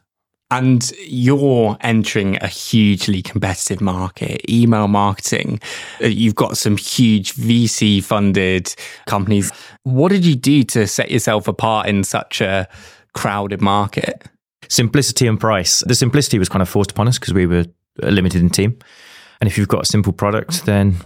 And 0.51 0.91
you're 0.99 1.77
entering 1.81 2.37
a 2.37 2.47
hugely 2.47 3.23
competitive 3.23 3.81
market, 3.81 4.47
email 4.47 4.87
marketing. 4.87 5.59
Uh, 5.99 6.07
you've 6.07 6.35
got 6.35 6.57
some 6.57 6.77
huge 6.77 7.33
VC 7.33 8.03
funded 8.03 8.75
companies. 9.07 9.51
What 9.81 10.09
did 10.09 10.23
you 10.23 10.35
do 10.35 10.61
to 10.63 10.85
set 10.85 11.09
yourself 11.09 11.47
apart 11.47 11.87
in 11.87 12.03
such 12.03 12.39
a 12.39 12.67
crowded 13.13 13.61
market? 13.61 14.27
Simplicity 14.69 15.25
and 15.25 15.39
price. 15.39 15.83
The 15.87 15.95
simplicity 15.95 16.37
was 16.37 16.49
kind 16.49 16.61
of 16.61 16.69
forced 16.69 16.91
upon 16.91 17.07
us 17.07 17.17
because 17.17 17.33
we 17.33 17.47
were 17.47 17.65
limited 18.03 18.41
in 18.41 18.51
team. 18.51 18.77
And 19.41 19.49
if 19.49 19.57
you've 19.57 19.67
got 19.67 19.83
a 19.83 19.85
simple 19.85 20.13
product, 20.13 20.65
then 20.65 20.97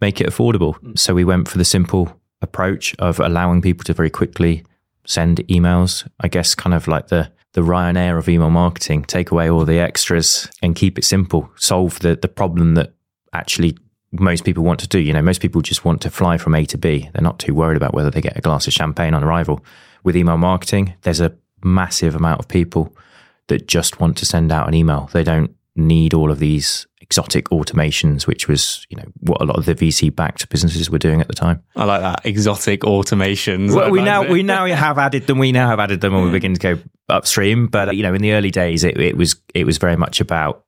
make 0.00 0.20
it 0.20 0.26
affordable. 0.26 0.98
So 0.98 1.14
we 1.14 1.24
went 1.24 1.48
for 1.48 1.58
the 1.58 1.64
simple 1.64 2.20
approach 2.42 2.94
of 2.98 3.20
allowing 3.20 3.62
people 3.62 3.84
to 3.84 3.94
very 3.94 4.10
quickly 4.10 4.64
send 5.06 5.38
emails. 5.48 6.08
I 6.20 6.28
guess 6.28 6.54
kind 6.54 6.74
of 6.74 6.88
like 6.88 7.08
the 7.08 7.30
the 7.56 7.62
Ryanair 7.62 8.18
of 8.18 8.28
email 8.28 8.50
marketing, 8.50 9.04
take 9.04 9.30
away 9.30 9.48
all 9.48 9.64
the 9.64 9.78
extras 9.78 10.46
and 10.60 10.76
keep 10.76 10.98
it 10.98 11.04
simple, 11.06 11.50
solve 11.56 11.98
the, 12.00 12.14
the 12.14 12.28
problem 12.28 12.74
that 12.74 12.92
actually 13.32 13.78
most 14.12 14.44
people 14.44 14.62
want 14.62 14.78
to 14.80 14.86
do. 14.86 14.98
You 14.98 15.14
know, 15.14 15.22
most 15.22 15.40
people 15.40 15.62
just 15.62 15.82
want 15.82 16.02
to 16.02 16.10
fly 16.10 16.36
from 16.36 16.54
A 16.54 16.66
to 16.66 16.76
B. 16.76 17.08
They're 17.14 17.22
not 17.22 17.38
too 17.38 17.54
worried 17.54 17.78
about 17.78 17.94
whether 17.94 18.10
they 18.10 18.20
get 18.20 18.36
a 18.36 18.42
glass 18.42 18.66
of 18.66 18.74
champagne 18.74 19.14
on 19.14 19.24
arrival. 19.24 19.64
With 20.04 20.18
email 20.18 20.36
marketing, 20.36 20.94
there's 21.00 21.20
a 21.20 21.34
massive 21.64 22.14
amount 22.14 22.40
of 22.40 22.48
people 22.48 22.94
that 23.48 23.66
just 23.66 24.00
want 24.00 24.18
to 24.18 24.26
send 24.26 24.52
out 24.52 24.68
an 24.68 24.74
email. 24.74 25.08
They 25.12 25.24
don't 25.24 25.54
need 25.74 26.12
all 26.12 26.30
of 26.30 26.38
these 26.38 26.86
exotic 27.06 27.48
automations, 27.50 28.26
which 28.26 28.48
was 28.48 28.86
you 28.90 28.96
know 28.96 29.04
what 29.20 29.40
a 29.40 29.44
lot 29.44 29.56
of 29.56 29.64
the 29.64 29.74
VC 29.74 30.14
backed 30.14 30.48
businesses 30.48 30.90
were 30.90 30.98
doing 30.98 31.20
at 31.20 31.28
the 31.28 31.34
time. 31.34 31.62
I 31.74 31.84
like 31.84 32.00
that 32.00 32.26
exotic 32.26 32.80
automations. 32.80 33.74
Well, 33.74 33.90
we 33.90 34.02
now 34.02 34.28
we 34.28 34.42
now 34.42 34.66
have 34.66 34.98
added 34.98 35.26
them. 35.26 35.38
We 35.38 35.52
now 35.52 35.68
have 35.68 35.80
added 35.80 36.00
them, 36.00 36.14
and 36.14 36.24
we 36.24 36.30
begin 36.30 36.54
to 36.54 36.60
go 36.60 36.82
upstream. 37.08 37.68
But 37.68 37.96
you 37.96 38.02
know, 38.02 38.14
in 38.14 38.22
the 38.22 38.32
early 38.32 38.50
days, 38.50 38.84
it, 38.84 38.98
it 38.98 39.16
was 39.16 39.36
it 39.54 39.64
was 39.64 39.78
very 39.78 39.96
much 39.96 40.20
about 40.20 40.64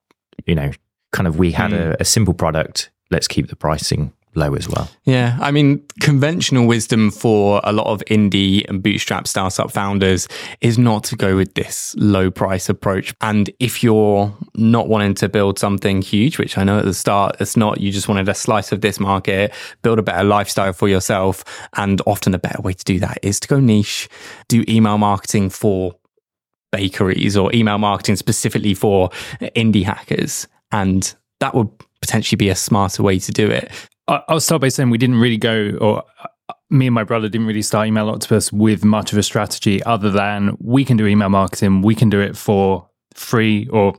you 0.46 0.54
know 0.54 0.70
kind 1.12 1.26
of 1.26 1.38
we 1.38 1.52
had 1.52 1.72
mm. 1.72 1.92
a, 1.92 1.96
a 2.00 2.04
simple 2.04 2.34
product. 2.34 2.90
Let's 3.10 3.26
keep 3.26 3.48
the 3.48 3.56
pricing 3.56 4.12
low 4.38 4.54
as 4.54 4.68
well. 4.68 4.88
Yeah. 5.04 5.36
I 5.40 5.50
mean, 5.50 5.84
conventional 6.00 6.66
wisdom 6.66 7.10
for 7.10 7.60
a 7.64 7.72
lot 7.72 7.86
of 7.86 8.02
indie 8.06 8.68
and 8.68 8.82
bootstrap 8.82 9.26
startup 9.26 9.70
founders 9.70 10.28
is 10.60 10.78
not 10.78 11.04
to 11.04 11.16
go 11.16 11.36
with 11.36 11.54
this 11.54 11.94
low 11.98 12.30
price 12.30 12.68
approach. 12.68 13.14
And 13.20 13.50
if 13.58 13.82
you're 13.82 14.34
not 14.54 14.88
wanting 14.88 15.14
to 15.14 15.28
build 15.28 15.58
something 15.58 16.02
huge, 16.02 16.38
which 16.38 16.56
I 16.56 16.64
know 16.64 16.78
at 16.78 16.84
the 16.84 16.94
start 16.94 17.36
it's 17.40 17.56
not, 17.56 17.80
you 17.80 17.92
just 17.92 18.08
wanted 18.08 18.28
a 18.28 18.34
slice 18.34 18.72
of 18.72 18.80
this 18.80 19.00
market, 19.00 19.52
build 19.82 19.98
a 19.98 20.02
better 20.02 20.24
lifestyle 20.24 20.72
for 20.72 20.88
yourself. 20.88 21.44
And 21.74 22.00
often 22.06 22.34
a 22.34 22.38
better 22.38 22.62
way 22.62 22.72
to 22.72 22.84
do 22.84 23.00
that 23.00 23.18
is 23.22 23.40
to 23.40 23.48
go 23.48 23.60
niche, 23.60 24.08
do 24.48 24.64
email 24.68 24.98
marketing 24.98 25.50
for 25.50 25.94
bakeries 26.70 27.36
or 27.36 27.54
email 27.54 27.78
marketing 27.78 28.16
specifically 28.16 28.74
for 28.74 29.10
indie 29.40 29.84
hackers. 29.84 30.46
And 30.70 31.14
that 31.40 31.54
would 31.54 31.70
potentially 32.00 32.36
be 32.36 32.48
a 32.48 32.54
smarter 32.54 33.02
way 33.02 33.18
to 33.18 33.32
do 33.32 33.50
it. 33.50 33.70
I'll 34.08 34.40
start 34.40 34.62
by 34.62 34.68
saying 34.68 34.88
we 34.88 34.98
didn't 34.98 35.20
really 35.20 35.36
go, 35.36 35.76
or 35.80 36.02
uh, 36.24 36.54
me 36.70 36.86
and 36.86 36.94
my 36.94 37.04
brother 37.04 37.28
didn't 37.28 37.46
really 37.46 37.62
start 37.62 37.88
Email 37.88 38.08
Octopus 38.08 38.50
with 38.50 38.84
much 38.84 39.12
of 39.12 39.18
a 39.18 39.22
strategy 39.22 39.82
other 39.84 40.10
than 40.10 40.56
we 40.60 40.84
can 40.84 40.96
do 40.96 41.06
email 41.06 41.28
marketing, 41.28 41.82
we 41.82 41.94
can 41.94 42.08
do 42.08 42.20
it 42.20 42.36
for 42.36 42.88
free 43.14 43.68
or 43.68 43.94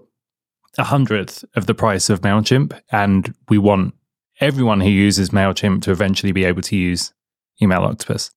a 0.77 0.83
hundredth 0.83 1.45
of 1.55 1.67
the 1.67 1.75
price 1.75 2.09
of 2.09 2.21
MailChimp. 2.21 2.79
And 2.91 3.33
we 3.49 3.59
want 3.59 3.93
everyone 4.39 4.81
who 4.81 4.89
uses 4.89 5.29
MailChimp 5.29 5.83
to 5.83 5.91
eventually 5.91 6.31
be 6.31 6.45
able 6.45 6.61
to 6.63 6.75
use 6.75 7.13
Email 7.61 7.83
Octopus. 7.83 8.31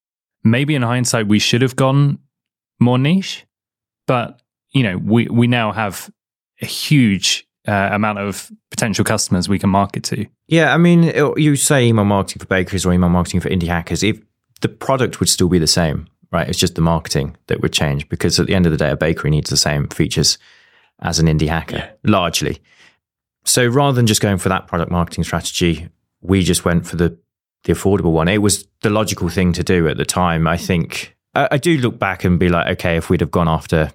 Maybe 0.44 0.74
in 0.74 0.82
hindsight, 0.82 1.28
we 1.28 1.38
should 1.38 1.62
have 1.62 1.76
gone 1.76 2.18
more 2.80 2.98
niche, 2.98 3.46
but 4.06 4.40
you 4.72 4.82
know, 4.82 4.98
we, 4.98 5.26
we 5.28 5.46
now 5.46 5.72
have 5.72 6.10
a 6.60 6.66
huge 6.66 7.46
uh, 7.66 7.90
amount 7.92 8.18
of 8.18 8.50
potential 8.70 9.04
customers 9.04 9.48
we 9.48 9.58
can 9.58 9.70
market 9.70 10.02
to. 10.04 10.26
Yeah, 10.48 10.74
I 10.74 10.78
mean, 10.78 11.04
it, 11.04 11.38
you 11.38 11.56
say 11.56 11.86
email 11.86 12.04
marketing 12.04 12.40
for 12.40 12.46
bakeries 12.46 12.84
or 12.84 12.92
email 12.92 13.08
marketing 13.08 13.40
for 13.40 13.48
indie 13.48 13.68
hackers. 13.68 14.02
If 14.02 14.20
the 14.60 14.68
product 14.68 15.20
would 15.20 15.28
still 15.28 15.48
be 15.48 15.58
the 15.58 15.66
same, 15.66 16.08
right? 16.30 16.48
It's 16.48 16.58
just 16.58 16.74
the 16.74 16.80
marketing 16.80 17.36
that 17.46 17.60
would 17.60 17.72
change 17.72 18.08
because 18.08 18.40
at 18.40 18.46
the 18.46 18.54
end 18.54 18.66
of 18.66 18.72
the 18.72 18.78
day, 18.78 18.90
a 18.90 18.96
bakery 18.96 19.30
needs 19.30 19.50
the 19.50 19.56
same 19.56 19.88
features 19.88 20.38
as 21.00 21.18
an 21.18 21.26
indie 21.26 21.48
hacker, 21.48 21.76
yeah. 21.76 21.90
largely. 22.04 22.60
So 23.44 23.66
rather 23.66 23.94
than 23.94 24.06
just 24.06 24.20
going 24.20 24.38
for 24.38 24.48
that 24.48 24.66
product 24.66 24.90
marketing 24.90 25.24
strategy, 25.24 25.88
we 26.20 26.42
just 26.42 26.64
went 26.64 26.86
for 26.86 26.96
the 26.96 27.18
the 27.64 27.72
affordable 27.72 28.12
one. 28.12 28.26
It 28.26 28.38
was 28.38 28.66
the 28.80 28.90
logical 28.90 29.28
thing 29.28 29.52
to 29.52 29.62
do 29.62 29.86
at 29.86 29.96
the 29.96 30.04
time. 30.04 30.48
I 30.48 30.56
think 30.56 31.16
I, 31.34 31.48
I 31.52 31.58
do 31.58 31.78
look 31.78 31.98
back 31.98 32.24
and 32.24 32.38
be 32.38 32.48
like, 32.48 32.66
okay, 32.78 32.96
if 32.96 33.08
we'd 33.08 33.20
have 33.20 33.30
gone 33.30 33.48
after 33.48 33.92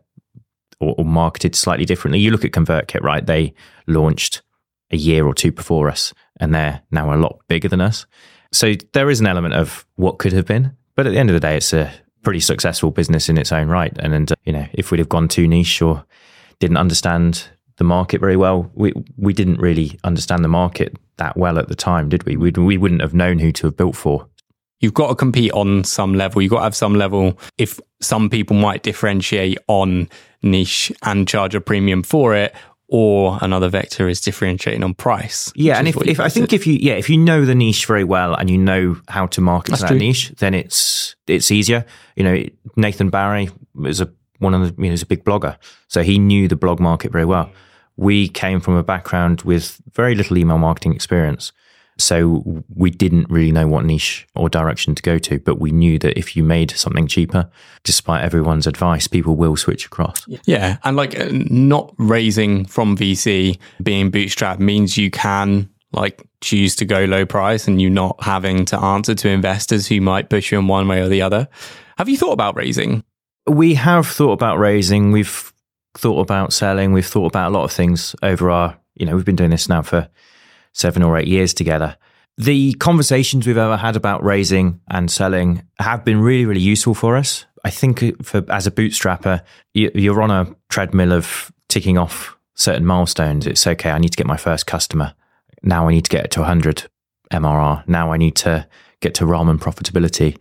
or, 0.79 0.95
or 0.97 1.05
marketed 1.05 1.55
slightly 1.55 1.85
differently, 1.85 2.19
you 2.19 2.31
look 2.31 2.45
at 2.45 2.51
ConvertKit, 2.51 3.01
right? 3.01 3.25
They 3.25 3.53
launched 3.87 4.41
a 4.91 4.97
year 4.97 5.25
or 5.25 5.33
two 5.33 5.51
before 5.51 5.89
us, 5.89 6.13
and 6.39 6.53
they're 6.53 6.81
now 6.91 7.13
a 7.13 7.17
lot 7.17 7.39
bigger 7.47 7.67
than 7.67 7.81
us. 7.81 8.05
So 8.51 8.73
there 8.93 9.09
is 9.09 9.19
an 9.19 9.27
element 9.27 9.53
of 9.53 9.85
what 9.95 10.19
could 10.19 10.33
have 10.33 10.45
been, 10.45 10.75
but 10.95 11.05
at 11.05 11.11
the 11.11 11.19
end 11.19 11.29
of 11.29 11.33
the 11.33 11.39
day, 11.39 11.57
it's 11.57 11.73
a 11.73 11.91
pretty 12.23 12.39
successful 12.39 12.91
business 12.91 13.29
in 13.29 13.37
its 13.37 13.51
own 13.51 13.67
right. 13.67 13.95
And, 13.99 14.13
and 14.13 14.33
you 14.45 14.53
know, 14.53 14.67
if 14.73 14.91
we'd 14.91 14.99
have 14.99 15.09
gone 15.09 15.27
too 15.27 15.47
niche 15.47 15.81
or 15.81 16.05
didn't 16.59 16.77
understand 16.77 17.47
the 17.77 17.83
market 17.83 18.19
very 18.19 18.35
well, 18.35 18.71
we 18.73 18.93
we 19.17 19.33
didn't 19.33 19.59
really 19.59 19.99
understand 20.03 20.43
the 20.43 20.49
market 20.49 20.95
that 21.17 21.37
well 21.37 21.59
at 21.59 21.67
the 21.67 21.75
time, 21.75 22.09
did 22.09 22.23
we? 22.23 22.35
We'd, 22.35 22.57
we 22.57 22.77
wouldn't 22.77 23.01
have 23.01 23.13
known 23.13 23.39
who 23.39 23.51
to 23.51 23.67
have 23.67 23.77
built 23.77 23.95
for. 23.95 24.27
You've 24.79 24.93
got 24.93 25.09
to 25.09 25.15
compete 25.15 25.51
on 25.53 25.83
some 25.83 26.13
level. 26.13 26.41
You've 26.41 26.51
got 26.51 26.59
to 26.59 26.63
have 26.63 26.75
some 26.75 26.95
level. 26.95 27.39
If 27.57 27.79
some 27.99 28.29
people 28.29 28.55
might 28.55 28.83
differentiate 28.83 29.57
on 29.67 30.09
niche 30.41 30.91
and 31.03 31.27
charge 31.27 31.55
a 31.55 31.61
premium 31.61 32.03
for 32.03 32.35
it, 32.35 32.53
or 32.89 33.37
another 33.41 33.67
vector 33.69 34.07
is 34.07 34.21
differentiating 34.21 34.83
on 34.83 34.93
price. 34.93 35.51
Yeah, 35.55 35.77
and 35.77 35.87
if, 35.87 35.97
if 36.07 36.19
I 36.19 36.29
think 36.29 36.53
if 36.53 36.65
you 36.65 36.73
yeah 36.73 36.93
if 36.93 37.09
you 37.09 37.17
know 37.17 37.45
the 37.45 37.55
niche 37.55 37.85
very 37.85 38.03
well 38.03 38.33
and 38.33 38.49
you 38.49 38.57
know 38.57 38.99
how 39.07 39.27
to 39.27 39.41
market 39.41 39.71
That's 39.71 39.81
to 39.81 39.87
that 39.87 39.91
true. 39.93 39.99
niche, 39.99 40.29
then 40.37 40.53
it's 40.53 41.15
it's 41.27 41.51
easier. 41.51 41.85
You 42.15 42.23
know, 42.23 42.43
Nathan 42.75 43.09
Barry 43.09 43.49
is 43.83 44.01
a 44.01 44.11
one 44.39 44.53
of 44.53 44.61
the 44.61 44.81
you 44.81 44.89
know 44.89 44.93
is 44.93 45.01
a 45.01 45.07
big 45.07 45.25
blogger, 45.25 45.57
so 45.87 46.03
he 46.03 46.17
knew 46.17 46.47
the 46.47 46.55
blog 46.55 46.79
market 46.79 47.11
very 47.11 47.25
well. 47.25 47.51
We 47.97 48.29
came 48.29 48.59
from 48.59 48.75
a 48.75 48.83
background 48.83 49.41
with 49.41 49.81
very 49.93 50.13
little 50.15 50.37
email 50.37 50.59
marketing 50.59 50.93
experience. 50.93 51.51
So 51.97 52.63
we 52.73 52.91
didn't 52.91 53.29
really 53.29 53.51
know 53.51 53.67
what 53.67 53.85
niche 53.85 54.27
or 54.35 54.49
direction 54.49 54.93
to 54.95 55.01
go 55.01 55.17
to, 55.19 55.39
but 55.39 55.59
we 55.59 55.71
knew 55.71 55.97
that 55.99 56.17
if 56.17 56.35
you 56.35 56.43
made 56.43 56.71
something 56.71 57.07
cheaper, 57.07 57.49
despite 57.83 58.23
everyone's 58.23 58.67
advice, 58.67 59.07
people 59.07 59.35
will 59.35 59.55
switch 59.55 59.85
across. 59.85 60.25
Yeah. 60.45 60.77
And 60.83 60.95
like 60.95 61.19
uh, 61.19 61.29
not 61.31 61.93
raising 61.97 62.65
from 62.65 62.95
VC, 62.95 63.57
being 63.81 64.11
bootstrapped 64.11 64.59
means 64.59 64.97
you 64.97 65.09
can 65.09 65.69
like 65.91 66.27
choose 66.41 66.75
to 66.75 66.85
go 66.85 67.05
low 67.05 67.25
price 67.25 67.67
and 67.67 67.81
you 67.81 67.89
not 67.89 68.21
having 68.23 68.65
to 68.65 68.79
answer 68.79 69.15
to 69.15 69.29
investors 69.29 69.87
who 69.87 70.01
might 70.01 70.29
push 70.29 70.51
you 70.51 70.59
in 70.59 70.67
one 70.67 70.87
way 70.87 71.01
or 71.01 71.07
the 71.07 71.21
other. 71.21 71.47
Have 71.97 72.09
you 72.09 72.17
thought 72.17 72.33
about 72.33 72.55
raising? 72.55 73.03
We 73.47 73.73
have 73.75 74.07
thought 74.07 74.33
about 74.33 74.59
raising. 74.59 75.11
We've 75.11 75.51
thought 75.97 76.19
about 76.19 76.53
selling. 76.53 76.93
We've 76.93 77.05
thought 77.05 77.27
about 77.27 77.49
a 77.49 77.53
lot 77.57 77.63
of 77.63 77.71
things 77.71 78.15
over 78.21 78.51
our, 78.51 78.77
you 78.95 79.05
know, 79.05 79.15
we've 79.15 79.25
been 79.25 79.35
doing 79.35 79.49
this 79.49 79.67
now 79.67 79.81
for 79.81 80.09
seven 80.77 81.03
or 81.03 81.17
eight 81.17 81.27
years 81.27 81.53
together. 81.53 81.97
The 82.37 82.73
conversations 82.73 83.47
we've 83.47 83.57
ever 83.57 83.77
had 83.77 83.95
about 83.95 84.23
raising 84.23 84.79
and 84.89 85.09
selling 85.09 85.63
have 85.79 86.05
been 86.05 86.21
really, 86.21 86.45
really 86.45 86.61
useful 86.61 86.93
for 86.93 87.17
us. 87.17 87.45
I 87.63 87.71
think 87.71 88.23
for 88.23 88.45
as 88.49 88.67
a 88.67 88.71
bootstrapper, 88.71 89.41
you're 89.73 90.21
on 90.21 90.29
a 90.29 90.55
treadmill 90.69 91.13
of 91.13 91.51
ticking 91.67 91.97
off 91.97 92.37
certain 92.53 92.85
milestones. 92.85 93.47
It's 93.47 93.65
okay. 93.65 93.89
I 93.89 93.97
need 93.97 94.11
to 94.11 94.17
get 94.17 94.27
my 94.27 94.37
first 94.37 94.67
customer. 94.67 95.15
Now 95.63 95.87
I 95.87 95.91
need 95.91 96.05
to 96.05 96.11
get 96.11 96.29
to 96.31 96.41
100 96.41 96.87
MRR. 97.31 97.87
Now 97.87 98.11
I 98.11 98.17
need 98.17 98.35
to 98.37 98.67
get 99.01 99.15
to 99.15 99.25
ramen 99.25 99.57
profitability. 99.57 100.37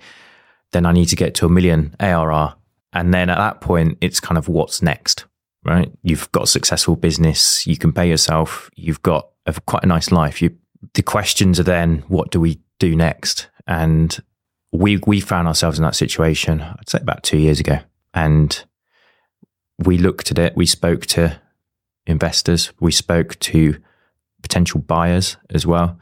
Then 0.73 0.85
I 0.85 0.93
need 0.93 1.07
to 1.07 1.17
get 1.17 1.35
to 1.37 1.47
a 1.47 1.51
million 1.51 1.97
ARR. 1.99 2.55
And 2.93 3.15
then 3.15 3.31
at 3.31 3.39
that 3.39 3.63
point, 3.63 3.97
it's 4.03 4.21
kind 4.21 4.37
of 4.37 4.49
what's 4.49 4.83
next, 4.83 5.25
right? 5.65 5.91
You've 6.03 6.31
got 6.33 6.45
a 6.45 6.47
successful 6.47 6.97
business. 6.97 7.67
You 7.67 7.79
can 7.79 7.93
pay 7.93 8.09
yourself. 8.09 8.71
You've 8.77 9.03
got 9.03 9.31
of 9.47 9.65
quite 9.67 9.85
a 9.85 9.89
nice 9.89 10.11
life. 10.11 10.43
You, 10.43 10.57
the 10.95 11.03
questions 11.03 11.59
are 11.61 11.65
then, 11.65 12.05
what 12.09 12.31
do 12.31 12.41
we 12.41 12.61
do 12.79 12.95
next? 12.95 13.49
And 13.67 14.17
we 14.73 14.99
we 15.07 15.21
found 15.21 15.49
ourselves 15.49 15.79
in 15.79 15.85
that 15.85 15.95
situation. 15.95 16.61
I'd 16.61 16.89
say 16.89 16.99
about 17.01 17.23
two 17.23 17.39
years 17.39 17.61
ago, 17.61 17.79
and 18.15 18.65
we 19.79 19.99
looked 19.99 20.31
at 20.31 20.39
it. 20.39 20.57
We 20.57 20.67
spoke 20.67 21.07
to 21.07 21.41
investors. 22.07 22.73
We 22.81 22.93
spoke 22.93 23.39
to 23.41 23.77
potential 24.43 24.81
buyers 24.81 25.37
as 25.51 25.67
well. 25.67 25.99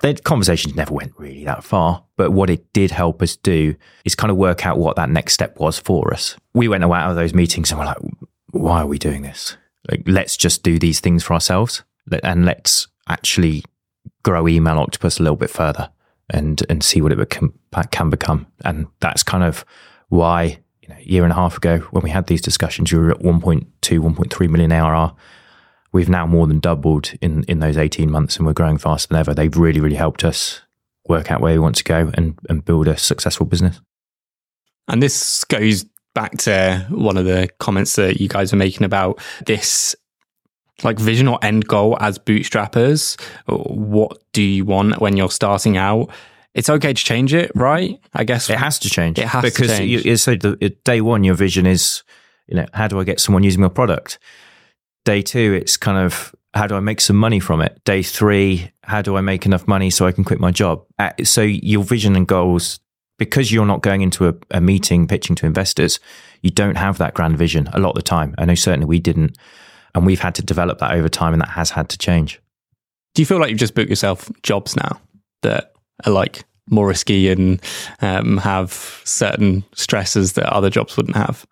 The 0.00 0.14
conversations 0.14 0.74
never 0.74 0.92
went 0.92 1.12
really 1.16 1.44
that 1.44 1.64
far, 1.64 2.04
but 2.16 2.32
what 2.32 2.50
it 2.50 2.72
did 2.72 2.90
help 2.90 3.22
us 3.22 3.36
do 3.36 3.74
is 4.04 4.14
kind 4.14 4.30
of 4.30 4.36
work 4.36 4.66
out 4.66 4.78
what 4.78 4.96
that 4.96 5.08
next 5.08 5.32
step 5.32 5.58
was 5.58 5.78
for 5.78 6.12
us. 6.12 6.36
We 6.52 6.68
went 6.68 6.84
out 6.84 7.10
of 7.10 7.16
those 7.16 7.32
meetings 7.32 7.70
and 7.70 7.78
we're 7.78 7.86
like, 7.86 7.98
why 8.50 8.80
are 8.80 8.86
we 8.86 8.98
doing 8.98 9.22
this? 9.22 9.56
Like, 9.90 10.02
let's 10.06 10.36
just 10.36 10.62
do 10.62 10.78
these 10.78 11.00
things 11.00 11.22
for 11.22 11.32
ourselves 11.32 11.84
and 12.22 12.44
let's 12.44 12.88
actually 13.08 13.64
grow 14.22 14.48
email 14.48 14.78
octopus 14.78 15.18
a 15.18 15.22
little 15.22 15.36
bit 15.36 15.50
further 15.50 15.90
and 16.30 16.62
and 16.68 16.82
see 16.82 17.00
what 17.00 17.12
it 17.12 17.30
can, 17.30 17.52
can 17.90 18.10
become. 18.10 18.46
And 18.64 18.86
that's 19.00 19.22
kind 19.22 19.44
of 19.44 19.64
why 20.08 20.58
you 20.82 20.88
know, 20.88 20.96
a 20.98 21.02
year 21.02 21.24
and 21.24 21.32
a 21.32 21.36
half 21.36 21.56
ago 21.56 21.78
when 21.90 22.02
we 22.02 22.10
had 22.10 22.26
these 22.26 22.42
discussions 22.42 22.92
we 22.92 22.98
were 22.98 23.10
at 23.10 23.20
1.2 23.20 23.66
1.3 23.82 24.50
million 24.50 24.72
ARR 24.72 25.14
we've 25.92 26.08
now 26.08 26.26
more 26.26 26.46
than 26.46 26.60
doubled 26.60 27.12
in 27.22 27.44
in 27.44 27.60
those 27.60 27.78
18 27.78 28.10
months 28.10 28.36
and 28.36 28.46
we're 28.46 28.52
growing 28.52 28.76
faster 28.76 29.08
than 29.08 29.18
ever. 29.18 29.32
They've 29.32 29.56
really 29.56 29.80
really 29.80 29.96
helped 29.96 30.24
us 30.24 30.60
work 31.08 31.30
out 31.30 31.40
where 31.40 31.54
we 31.54 31.58
want 31.58 31.76
to 31.76 31.84
go 31.84 32.10
and 32.14 32.38
and 32.50 32.64
build 32.64 32.88
a 32.88 32.98
successful 32.98 33.46
business. 33.46 33.80
And 34.88 35.02
this 35.02 35.44
goes 35.44 35.86
back 36.14 36.36
to 36.38 36.86
one 36.90 37.16
of 37.16 37.24
the 37.24 37.48
comments 37.58 37.96
that 37.96 38.20
you 38.20 38.28
guys 38.28 38.52
were 38.52 38.58
making 38.58 38.84
about 38.84 39.20
this 39.46 39.96
like 40.82 40.98
vision 40.98 41.28
or 41.28 41.38
end 41.42 41.66
goal 41.66 41.96
as 42.00 42.18
bootstrappers? 42.18 43.20
What 43.46 44.22
do 44.32 44.42
you 44.42 44.64
want 44.64 45.00
when 45.00 45.16
you're 45.16 45.30
starting 45.30 45.76
out? 45.76 46.10
It's 46.54 46.70
okay 46.70 46.92
to 46.92 47.04
change 47.04 47.34
it, 47.34 47.50
right? 47.54 47.98
I 48.12 48.24
guess 48.24 48.48
it 48.48 48.58
has 48.58 48.78
to 48.80 48.90
change. 48.90 49.18
It 49.18 49.26
has 49.26 49.42
because 49.42 49.68
to 49.70 49.76
change. 49.78 50.04
You, 50.04 50.16
so 50.16 50.34
the, 50.36 50.76
day 50.84 51.00
one, 51.00 51.24
your 51.24 51.34
vision 51.34 51.66
is, 51.66 52.02
you 52.46 52.56
know, 52.56 52.66
how 52.72 52.86
do 52.86 53.00
I 53.00 53.04
get 53.04 53.20
someone 53.20 53.42
using 53.42 53.60
my 53.60 53.68
product? 53.68 54.18
Day 55.04 55.20
two, 55.20 55.52
it's 55.60 55.76
kind 55.76 55.98
of 55.98 56.34
how 56.54 56.68
do 56.68 56.76
I 56.76 56.80
make 56.80 57.00
some 57.00 57.16
money 57.16 57.40
from 57.40 57.60
it? 57.60 57.82
Day 57.84 58.02
three, 58.02 58.70
how 58.84 59.02
do 59.02 59.16
I 59.16 59.20
make 59.20 59.44
enough 59.44 59.66
money 59.66 59.90
so 59.90 60.06
I 60.06 60.12
can 60.12 60.22
quit 60.22 60.38
my 60.38 60.52
job? 60.52 60.84
Uh, 60.98 61.10
so 61.24 61.42
your 61.42 61.82
vision 61.82 62.14
and 62.14 62.26
goals, 62.26 62.78
because 63.18 63.50
you're 63.50 63.66
not 63.66 63.82
going 63.82 64.02
into 64.02 64.28
a, 64.28 64.34
a 64.52 64.60
meeting 64.60 65.08
pitching 65.08 65.34
to 65.36 65.46
investors, 65.46 65.98
you 66.42 66.50
don't 66.50 66.76
have 66.76 66.98
that 66.98 67.14
grand 67.14 67.36
vision 67.36 67.68
a 67.72 67.80
lot 67.80 67.90
of 67.90 67.96
the 67.96 68.02
time. 68.02 68.34
I 68.38 68.44
know 68.44 68.54
certainly 68.54 68.86
we 68.86 69.00
didn't. 69.00 69.36
And 69.94 70.04
we've 70.04 70.20
had 70.20 70.34
to 70.36 70.42
develop 70.42 70.78
that 70.78 70.92
over 70.92 71.08
time 71.08 71.32
and 71.32 71.42
that 71.42 71.50
has 71.50 71.70
had 71.70 71.88
to 71.90 71.98
change. 71.98 72.40
Do 73.14 73.22
you 73.22 73.26
feel 73.26 73.38
like 73.38 73.50
you've 73.50 73.58
just 73.58 73.74
booked 73.74 73.90
yourself 73.90 74.30
jobs 74.42 74.76
now 74.76 75.00
that 75.42 75.72
are 76.04 76.12
like 76.12 76.44
more 76.68 76.88
risky 76.88 77.28
and 77.28 77.62
um, 78.00 78.38
have 78.38 78.72
certain 79.04 79.64
stresses 79.74 80.32
that 80.32 80.52
other 80.52 80.70
jobs 80.70 80.96
wouldn't 80.96 81.16
have? 81.16 81.46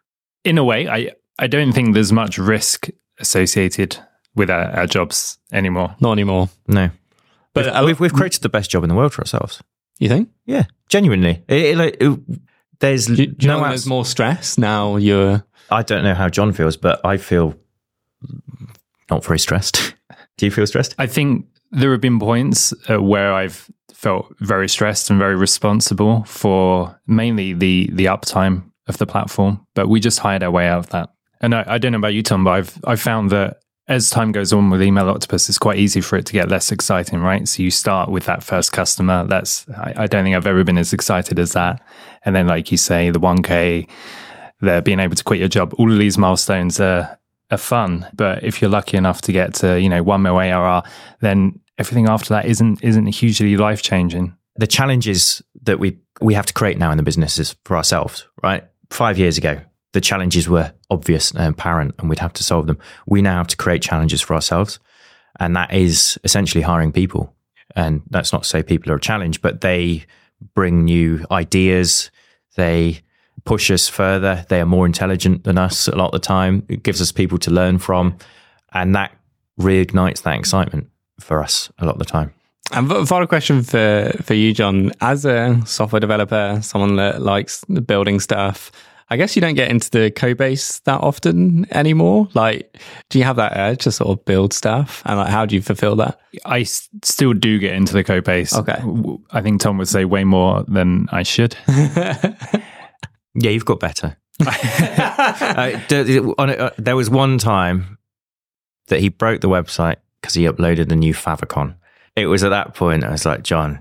In 0.45 0.59
a 0.59 0.65
way, 0.65 0.89
I, 0.89 1.13
I 1.39 1.47
don't 1.47 1.73
think 1.73 1.95
there's 1.95 2.13
much 2.13 2.37
risk 2.37 2.89
associated 3.19 3.97
with 4.35 4.51
our, 4.51 4.71
our 4.77 4.87
jobs 4.87 5.39
anymore. 5.53 5.95
Not 6.01 6.13
anymore. 6.13 6.49
No. 6.67 6.91
But 7.55 7.67
we've, 7.67 7.75
uh, 7.75 7.83
we've, 7.85 8.01
we've, 8.01 8.13
created 8.13 8.43
the 8.43 8.49
best 8.49 8.71
job 8.71 8.83
in 8.83 8.89
the 8.89 8.95
world 8.95 9.13
for 9.13 9.23
ourselves. 9.23 9.63
You 9.99 10.09
think? 10.09 10.31
Yeah, 10.47 10.65
genuinely. 10.89 11.45
It, 11.49 11.79
it, 11.79 11.97
it, 12.01 12.21
there's 12.81 13.07
do, 13.07 13.27
do 13.27 13.47
no 13.47 13.61
there's 13.61 13.87
more 13.87 14.05
stress 14.05 14.59
now. 14.59 14.97
You're. 14.97 15.45
I 15.71 15.83
don't 15.83 16.03
know 16.03 16.15
how 16.15 16.29
John 16.29 16.53
feels, 16.53 16.77
but 16.77 17.01
I 17.05 17.19
feel 17.19 17.55
not 19.11 19.25
very 19.25 19.39
stressed. 19.39 19.95
Do 20.37 20.47
you 20.47 20.53
feel 20.53 20.67
stressed? 20.67 20.95
I 20.99 21.07
think 21.07 21.47
there 21.71 21.93
have 21.93 22.01
been 22.01 22.19
points 22.19 22.73
uh, 22.89 23.03
where 23.03 23.33
I've 23.33 23.71
felt 23.93 24.35
very 24.41 24.69
stressed 24.69 25.11
and 25.11 25.19
very 25.19 25.37
responsible 25.37 26.25
for 26.25 27.01
mainly 27.07 27.53
the 27.53 27.89
the 27.93 28.07
uptime 28.07 28.71
of 28.89 28.99
the 28.99 29.07
platform, 29.07 29.65
but 29.75 29.89
we 29.89 30.01
just 30.01 30.19
hired 30.19 30.43
our 30.43 30.51
way 30.51 30.67
out 30.67 30.81
of 30.81 30.89
that. 30.91 31.11
And 31.41 31.55
I, 31.55 31.65
I 31.67 31.79
don't 31.79 31.93
know 31.93 31.99
about 31.99 32.15
you, 32.15 32.23
Tom, 32.23 32.45
but 32.45 32.51
I've 32.51 32.79
I've 32.85 33.01
found 33.01 33.31
that 33.31 33.63
as 33.89 34.11
time 34.11 34.33
goes 34.33 34.53
on 34.53 34.71
with 34.71 34.83
Email 34.83 35.09
Octopus, 35.09 35.49
it's 35.49 35.59
quite 35.59 35.79
easy 35.79 36.01
for 36.01 36.17
it 36.17 36.25
to 36.27 36.33
get 36.33 36.49
less 36.49 36.71
exciting, 36.71 37.21
right? 37.21 37.47
So 37.49 37.63
you 37.63 37.71
start 37.71 38.11
with 38.11 38.25
that 38.25 38.43
first 38.43 38.73
customer. 38.73 39.25
That's 39.25 39.69
I, 39.71 39.95
I 39.97 40.07
don't 40.07 40.25
think 40.25 40.37
I've 40.37 40.47
ever 40.47 40.65
been 40.65 40.79
as 40.79 40.93
excited 40.93 41.39
as 41.39 41.53
that. 41.53 41.83
And 42.25 42.35
then, 42.35 42.47
like 42.47 42.71
you 42.71 42.77
say, 42.77 43.11
the 43.11 43.19
one 43.19 43.43
k, 43.43 43.87
the 44.61 44.83
being 44.83 45.01
able 45.01 45.17
to 45.17 45.25
quit 45.25 45.41
your 45.41 45.49
job, 45.49 45.75
all 45.79 45.91
of 45.93 45.99
these 45.99 46.19
milestones 46.19 46.81
are 46.81 47.19
are 47.53 47.59
fun. 47.59 48.07
But 48.15 48.43
if 48.43 48.61
you're 48.61 48.71
lucky 48.71 48.97
enough 48.97 49.21
to 49.23 49.33
get 49.33 49.55
to, 49.55 49.81
you 49.81 49.89
know, 49.89 50.03
one 50.03 50.23
mil 50.23 50.37
ARR, 50.37 50.83
then 51.21 51.61
everything 51.79 52.09
after 52.09 52.31
that 52.31 52.47
isn't 52.47 52.83
isn't 52.83 53.07
hugely 53.07 53.57
life 53.57 53.83
changing. 53.83 54.37
The 54.57 54.67
challenges 54.67 55.43
that 55.63 55.79
we 55.79 55.99
we 56.21 56.35
have 56.35 56.47
to 56.47 56.53
create 56.53 56.79
now 56.79 56.91
in 56.91 56.97
the 56.97 57.03
businesses 57.03 57.57
for 57.65 57.77
ourselves, 57.77 58.27
right? 58.43 58.65
Five 58.91 59.19
years 59.19 59.39
ago, 59.39 59.61
the 59.93 60.01
challenges 60.01 60.49
were 60.49 60.73
obvious 60.91 61.31
and 61.31 61.55
apparent, 61.55 61.95
and 61.99 62.09
we'd 62.09 62.19
have 62.19 62.33
to 62.35 62.45
solve 62.45 62.67
them. 62.67 62.79
We 63.07 63.23
now 63.23 63.39
have 63.39 63.49
to 63.49 63.57
create 63.57 63.83
challenges 63.83 64.21
for 64.21 64.35
ourselves, 64.35 64.79
and 65.41 65.57
that 65.57 65.73
is 65.73 66.19
essentially 66.25 66.63
hiring 66.63 66.93
people. 66.93 67.35
And 67.75 68.03
that's 68.11 68.33
not 68.33 68.43
to 68.43 68.49
say 68.49 68.63
people 68.63 68.93
are 68.93 68.97
a 68.97 69.01
challenge, 69.01 69.41
but 69.41 69.63
they 69.63 70.05
bring 70.55 70.85
new 70.85 71.25
ideas. 71.31 72.11
They 72.57 73.01
push 73.45 73.71
us 73.71 73.89
further. 73.89 74.45
They 74.49 74.61
are 74.61 74.67
more 74.67 74.87
intelligent 74.87 75.45
than 75.45 75.59
us 75.59 75.89
a 75.89 75.97
lot 75.97 76.07
of 76.07 76.13
the 76.13 76.19
time. 76.27 76.65
It 76.69 76.83
gives 76.83 77.01
us 77.01 77.13
people 77.13 77.39
to 77.39 77.51
learn 77.51 77.79
from, 77.79 78.17
and 78.73 78.95
that 78.95 79.13
reignites 79.61 80.23
that 80.23 80.39
excitement 80.39 80.89
for 81.21 81.43
us 81.43 81.71
a 81.79 81.85
lot 81.85 81.93
of 81.95 81.99
the 81.99 82.05
time. 82.05 82.33
And 82.73 82.89
final 83.09 83.27
question 83.27 83.63
for 83.63 84.13
for 84.23 84.35
you, 84.35 84.53
John. 84.55 84.93
As 85.01 85.25
a 85.25 85.61
software 85.67 86.01
developer, 86.01 86.59
someone 86.63 86.97
that 86.97 87.21
likes 87.21 87.65
building 87.65 88.19
stuff, 88.21 88.71
I 89.11 89.17
guess 89.19 89.37
you 89.37 89.43
don't 89.43 89.57
get 89.57 89.69
into 89.71 89.91
the 89.91 90.11
code 90.11 90.39
base 90.39 90.79
that 90.81 91.01
often 91.03 91.67
anymore. 91.75 92.29
Like, 92.33 92.79
do 93.11 93.19
you 93.19 93.25
have 93.25 93.37
that 93.37 93.53
urge 93.57 93.81
to 93.85 93.93
sort 93.93 94.11
of 94.19 94.25
build 94.25 94.55
stuff? 94.55 95.03
And 95.05 95.19
like, 95.19 95.29
how 95.29 95.45
do 95.45 95.55
you 95.55 95.61
fulfill 95.61 95.97
that? 95.97 96.19
I 96.47 96.61
s- 96.61 96.89
still 97.03 97.35
do 97.35 97.59
get 97.59 97.75
into 97.75 97.93
the 97.93 98.05
code 98.05 98.25
base. 98.25 98.55
Okay. 98.55 98.79
W- 98.81 99.21
I 99.33 99.43
think 99.43 99.61
Tom 99.61 99.77
would 99.77 99.89
say 99.89 100.07
way 100.07 100.25
more 100.25 100.63
than 100.67 101.09
I 101.13 101.25
should. 101.25 101.55
Yeah, 103.35 103.51
you've 103.51 103.65
got 103.65 103.81
better. 103.81 104.17
uh, 104.47 105.81
d- 105.89 106.05
d- 106.05 106.35
on 106.39 106.51
it, 106.51 106.61
uh, 106.61 106.71
there 106.79 106.97
was 106.97 107.11
one 107.11 107.39
time 107.39 107.99
that 108.89 109.01
he 109.01 109.09
broke 109.09 109.41
the 109.41 109.49
website 109.49 109.97
because 110.21 110.35
he 110.35 110.45
uploaded 110.45 110.91
a 110.91 110.97
new 110.97 111.15
favicon. 111.15 111.75
It 112.17 112.27
was 112.27 112.45
at 112.45 112.51
that 112.51 112.75
point 112.75 113.05
I 113.05 113.11
was 113.11 113.25
like, 113.25 113.43
John, 113.43 113.81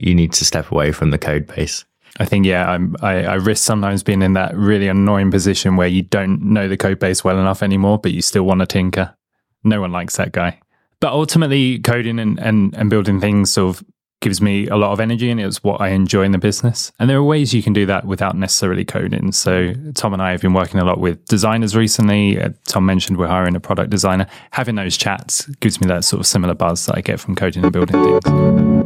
you 0.00 0.14
need 0.14 0.32
to 0.34 0.44
step 0.44 0.70
away 0.70 0.92
from 0.92 1.10
the 1.10 1.18
code 1.18 1.46
base. 1.46 1.84
I 2.18 2.24
think, 2.24 2.44
yeah, 2.44 2.68
I'm, 2.68 2.96
I, 3.02 3.24
I 3.24 3.34
risk 3.34 3.64
sometimes 3.64 4.02
being 4.02 4.22
in 4.22 4.32
that 4.32 4.56
really 4.56 4.88
annoying 4.88 5.30
position 5.30 5.76
where 5.76 5.88
you 5.88 6.02
don't 6.02 6.42
know 6.42 6.68
the 6.68 6.76
code 6.76 6.98
base 6.98 7.22
well 7.22 7.38
enough 7.38 7.62
anymore, 7.62 7.98
but 7.98 8.12
you 8.12 8.20
still 8.20 8.42
want 8.42 8.60
to 8.60 8.66
tinker. 8.66 9.14
No 9.62 9.80
one 9.80 9.92
likes 9.92 10.16
that 10.16 10.32
guy. 10.32 10.60
But 11.00 11.12
ultimately, 11.12 11.78
coding 11.78 12.18
and, 12.18 12.38
and, 12.40 12.74
and 12.76 12.90
building 12.90 13.20
things 13.20 13.52
sort 13.52 13.76
of 13.76 13.84
gives 14.20 14.40
me 14.40 14.66
a 14.68 14.76
lot 14.76 14.92
of 14.92 15.00
energy 15.00 15.30
and 15.30 15.40
it's 15.40 15.64
what 15.64 15.80
I 15.80 15.88
enjoy 15.88 16.22
in 16.22 16.32
the 16.32 16.38
business. 16.38 16.92
And 16.98 17.08
there 17.08 17.16
are 17.16 17.22
ways 17.22 17.54
you 17.54 17.62
can 17.62 17.72
do 17.72 17.86
that 17.86 18.04
without 18.04 18.36
necessarily 18.36 18.84
coding. 18.84 19.32
So, 19.32 19.72
Tom 19.94 20.12
and 20.12 20.22
I 20.22 20.30
have 20.32 20.42
been 20.42 20.52
working 20.52 20.78
a 20.78 20.84
lot 20.84 21.00
with 21.00 21.24
designers 21.26 21.74
recently. 21.74 22.40
Uh, 22.40 22.50
Tom 22.66 22.84
mentioned 22.86 23.18
we're 23.18 23.28
hiring 23.28 23.56
a 23.56 23.60
product 23.60 23.90
designer. 23.90 24.26
Having 24.52 24.74
those 24.74 24.96
chats 24.96 25.46
gives 25.56 25.80
me 25.80 25.86
that 25.88 26.04
sort 26.04 26.20
of 26.20 26.26
similar 26.26 26.54
buzz 26.54 26.86
that 26.86 26.96
I 26.96 27.00
get 27.00 27.18
from 27.18 27.34
coding 27.34 27.64
and 27.64 27.72
building 27.72 28.02
things. 28.02 28.80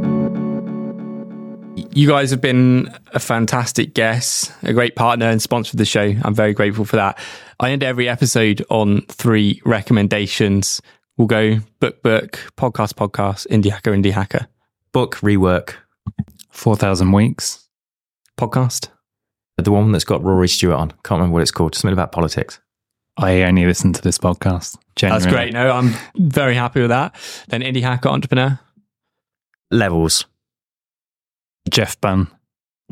You 1.97 2.09
guys 2.09 2.31
have 2.31 2.41
been 2.41 2.93
a 3.13 3.21
fantastic 3.21 3.95
guest, 3.95 4.53
a 4.63 4.73
great 4.73 4.97
partner 4.97 5.27
and 5.27 5.41
sponsor 5.41 5.75
of 5.75 5.79
the 5.79 5.85
show. 5.85 6.15
I'm 6.23 6.35
very 6.35 6.53
grateful 6.53 6.85
for 6.85 6.97
that. 6.97 7.19
I 7.61 7.71
end 7.71 7.85
every 7.85 8.09
episode 8.09 8.65
on 8.69 9.03
three 9.03 9.61
recommendations. 9.65 10.81
We'll 11.17 11.29
go 11.29 11.59
book, 11.79 12.03
book, 12.03 12.33
podcast, 12.57 12.95
podcast, 12.95 13.47
indie 13.47 13.71
hacker, 13.71 13.93
indie 13.93 14.11
hacker, 14.11 14.49
Book, 14.95 15.17
rework, 15.17 15.75
4,000 16.51 17.11
weeks. 17.11 17.69
podcast. 18.39 18.91
the 19.57 19.73
one 19.73 19.91
that's 19.91 20.05
got 20.05 20.23
Rory 20.23 20.47
Stewart 20.47 20.79
on. 20.79 20.91
Can't 21.03 21.19
remember 21.19 21.35
what 21.35 21.43
it's 21.43 21.51
called. 21.51 21.75
Something 21.75 21.93
about 21.93 22.13
politics. 22.13 22.61
I 23.17 23.43
only 23.43 23.67
listen 23.67 23.93
to 23.93 24.01
this 24.01 24.19
podcast. 24.19 24.79
That's 25.01 25.27
great. 25.27 25.53
No, 25.53 25.73
I'm 25.73 25.95
very 26.17 26.55
happy 26.55 26.81
with 26.81 26.91
that. 26.91 27.17
Then 27.49 27.63
indie 27.63 27.83
hacker, 27.83 28.09
entrepreneur. 28.09 28.61
Levels. 29.73 30.27
Jeff 31.69 32.01
Bunn. 32.01 32.29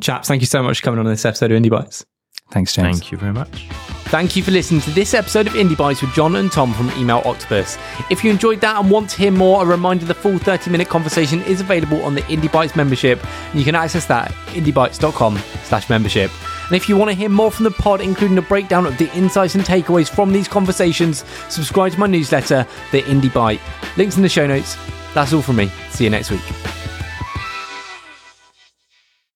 Chaps, 0.01 0.27
thank 0.27 0.43
you 0.43 0.47
so 0.47 0.61
much 0.61 0.81
for 0.81 0.85
coming 0.85 0.99
on 0.99 1.07
this 1.07 1.25
episode 1.25 1.53
of 1.53 1.63
Indie 1.63 1.71
Bites. 1.71 2.05
Thanks, 2.51 2.75
James. 2.75 2.99
Thank 2.99 3.13
you 3.13 3.19
very 3.19 3.33
much. 3.33 3.69
Thank 4.13 4.37
you 4.37 4.43
for 4.43 4.51
listening 4.51 4.83
to 4.83 4.91
this 4.91 5.15
episode 5.15 5.47
of 5.47 5.55
Indie 5.55 5.75
Bites 5.75 6.03
with 6.03 6.13
John 6.13 6.37
and 6.37 6.53
Tom 6.53 6.75
from 6.75 6.91
Email 6.99 7.23
Octopus. 7.25 7.79
If 8.11 8.23
you 8.23 8.31
enjoyed 8.31 8.61
that 8.61 8.79
and 8.79 8.91
want 8.91 9.09
to 9.09 9.17
hear 9.17 9.31
more, 9.31 9.63
a 9.63 9.65
reminder 9.65 10.05
the 10.05 10.13
full 10.13 10.37
30 10.37 10.71
minute 10.71 10.91
conversation 10.91 11.41
is 11.45 11.63
available 11.63 12.03
on 12.03 12.15
the 12.15 12.21
Indie 12.25 12.53
Bites 12.53 12.77
membership, 12.77 13.25
and 13.25 13.59
you 13.59 13.65
can 13.65 13.75
access 13.75 14.05
that 14.05 14.31
at 14.31 14.37
indiebites.com 14.49 15.39
slash 15.65 15.89
membership. 15.89 16.31
And 16.67 16.77
if 16.77 16.91
you 16.91 16.97
want 16.99 17.11
to 17.11 17.17
hear 17.17 17.31
more 17.31 17.51
from 17.51 17.65
the 17.65 17.71
pod, 17.71 18.03
including 18.03 18.37
a 18.37 18.43
breakdown 18.43 18.85
of 18.85 18.99
the 18.99 19.11
insights 19.15 19.55
and 19.55 19.65
takeaways 19.65 20.11
from 20.11 20.31
these 20.31 20.47
conversations, 20.47 21.25
subscribe 21.49 21.93
to 21.93 21.99
my 21.99 22.07
newsletter, 22.07 22.67
The 22.91 23.01
Indie 23.05 23.33
Bite. 23.33 23.63
Links 23.97 24.19
in 24.19 24.23
the 24.23 24.29
show 24.29 24.47
notes. 24.47 24.77
That's 25.15 25.33
all 25.33 25.41
from 25.41 25.57
me. 25.57 25.73
See 25.89 26.05
you 26.05 26.11
next 26.11 26.31
week. 26.31 26.82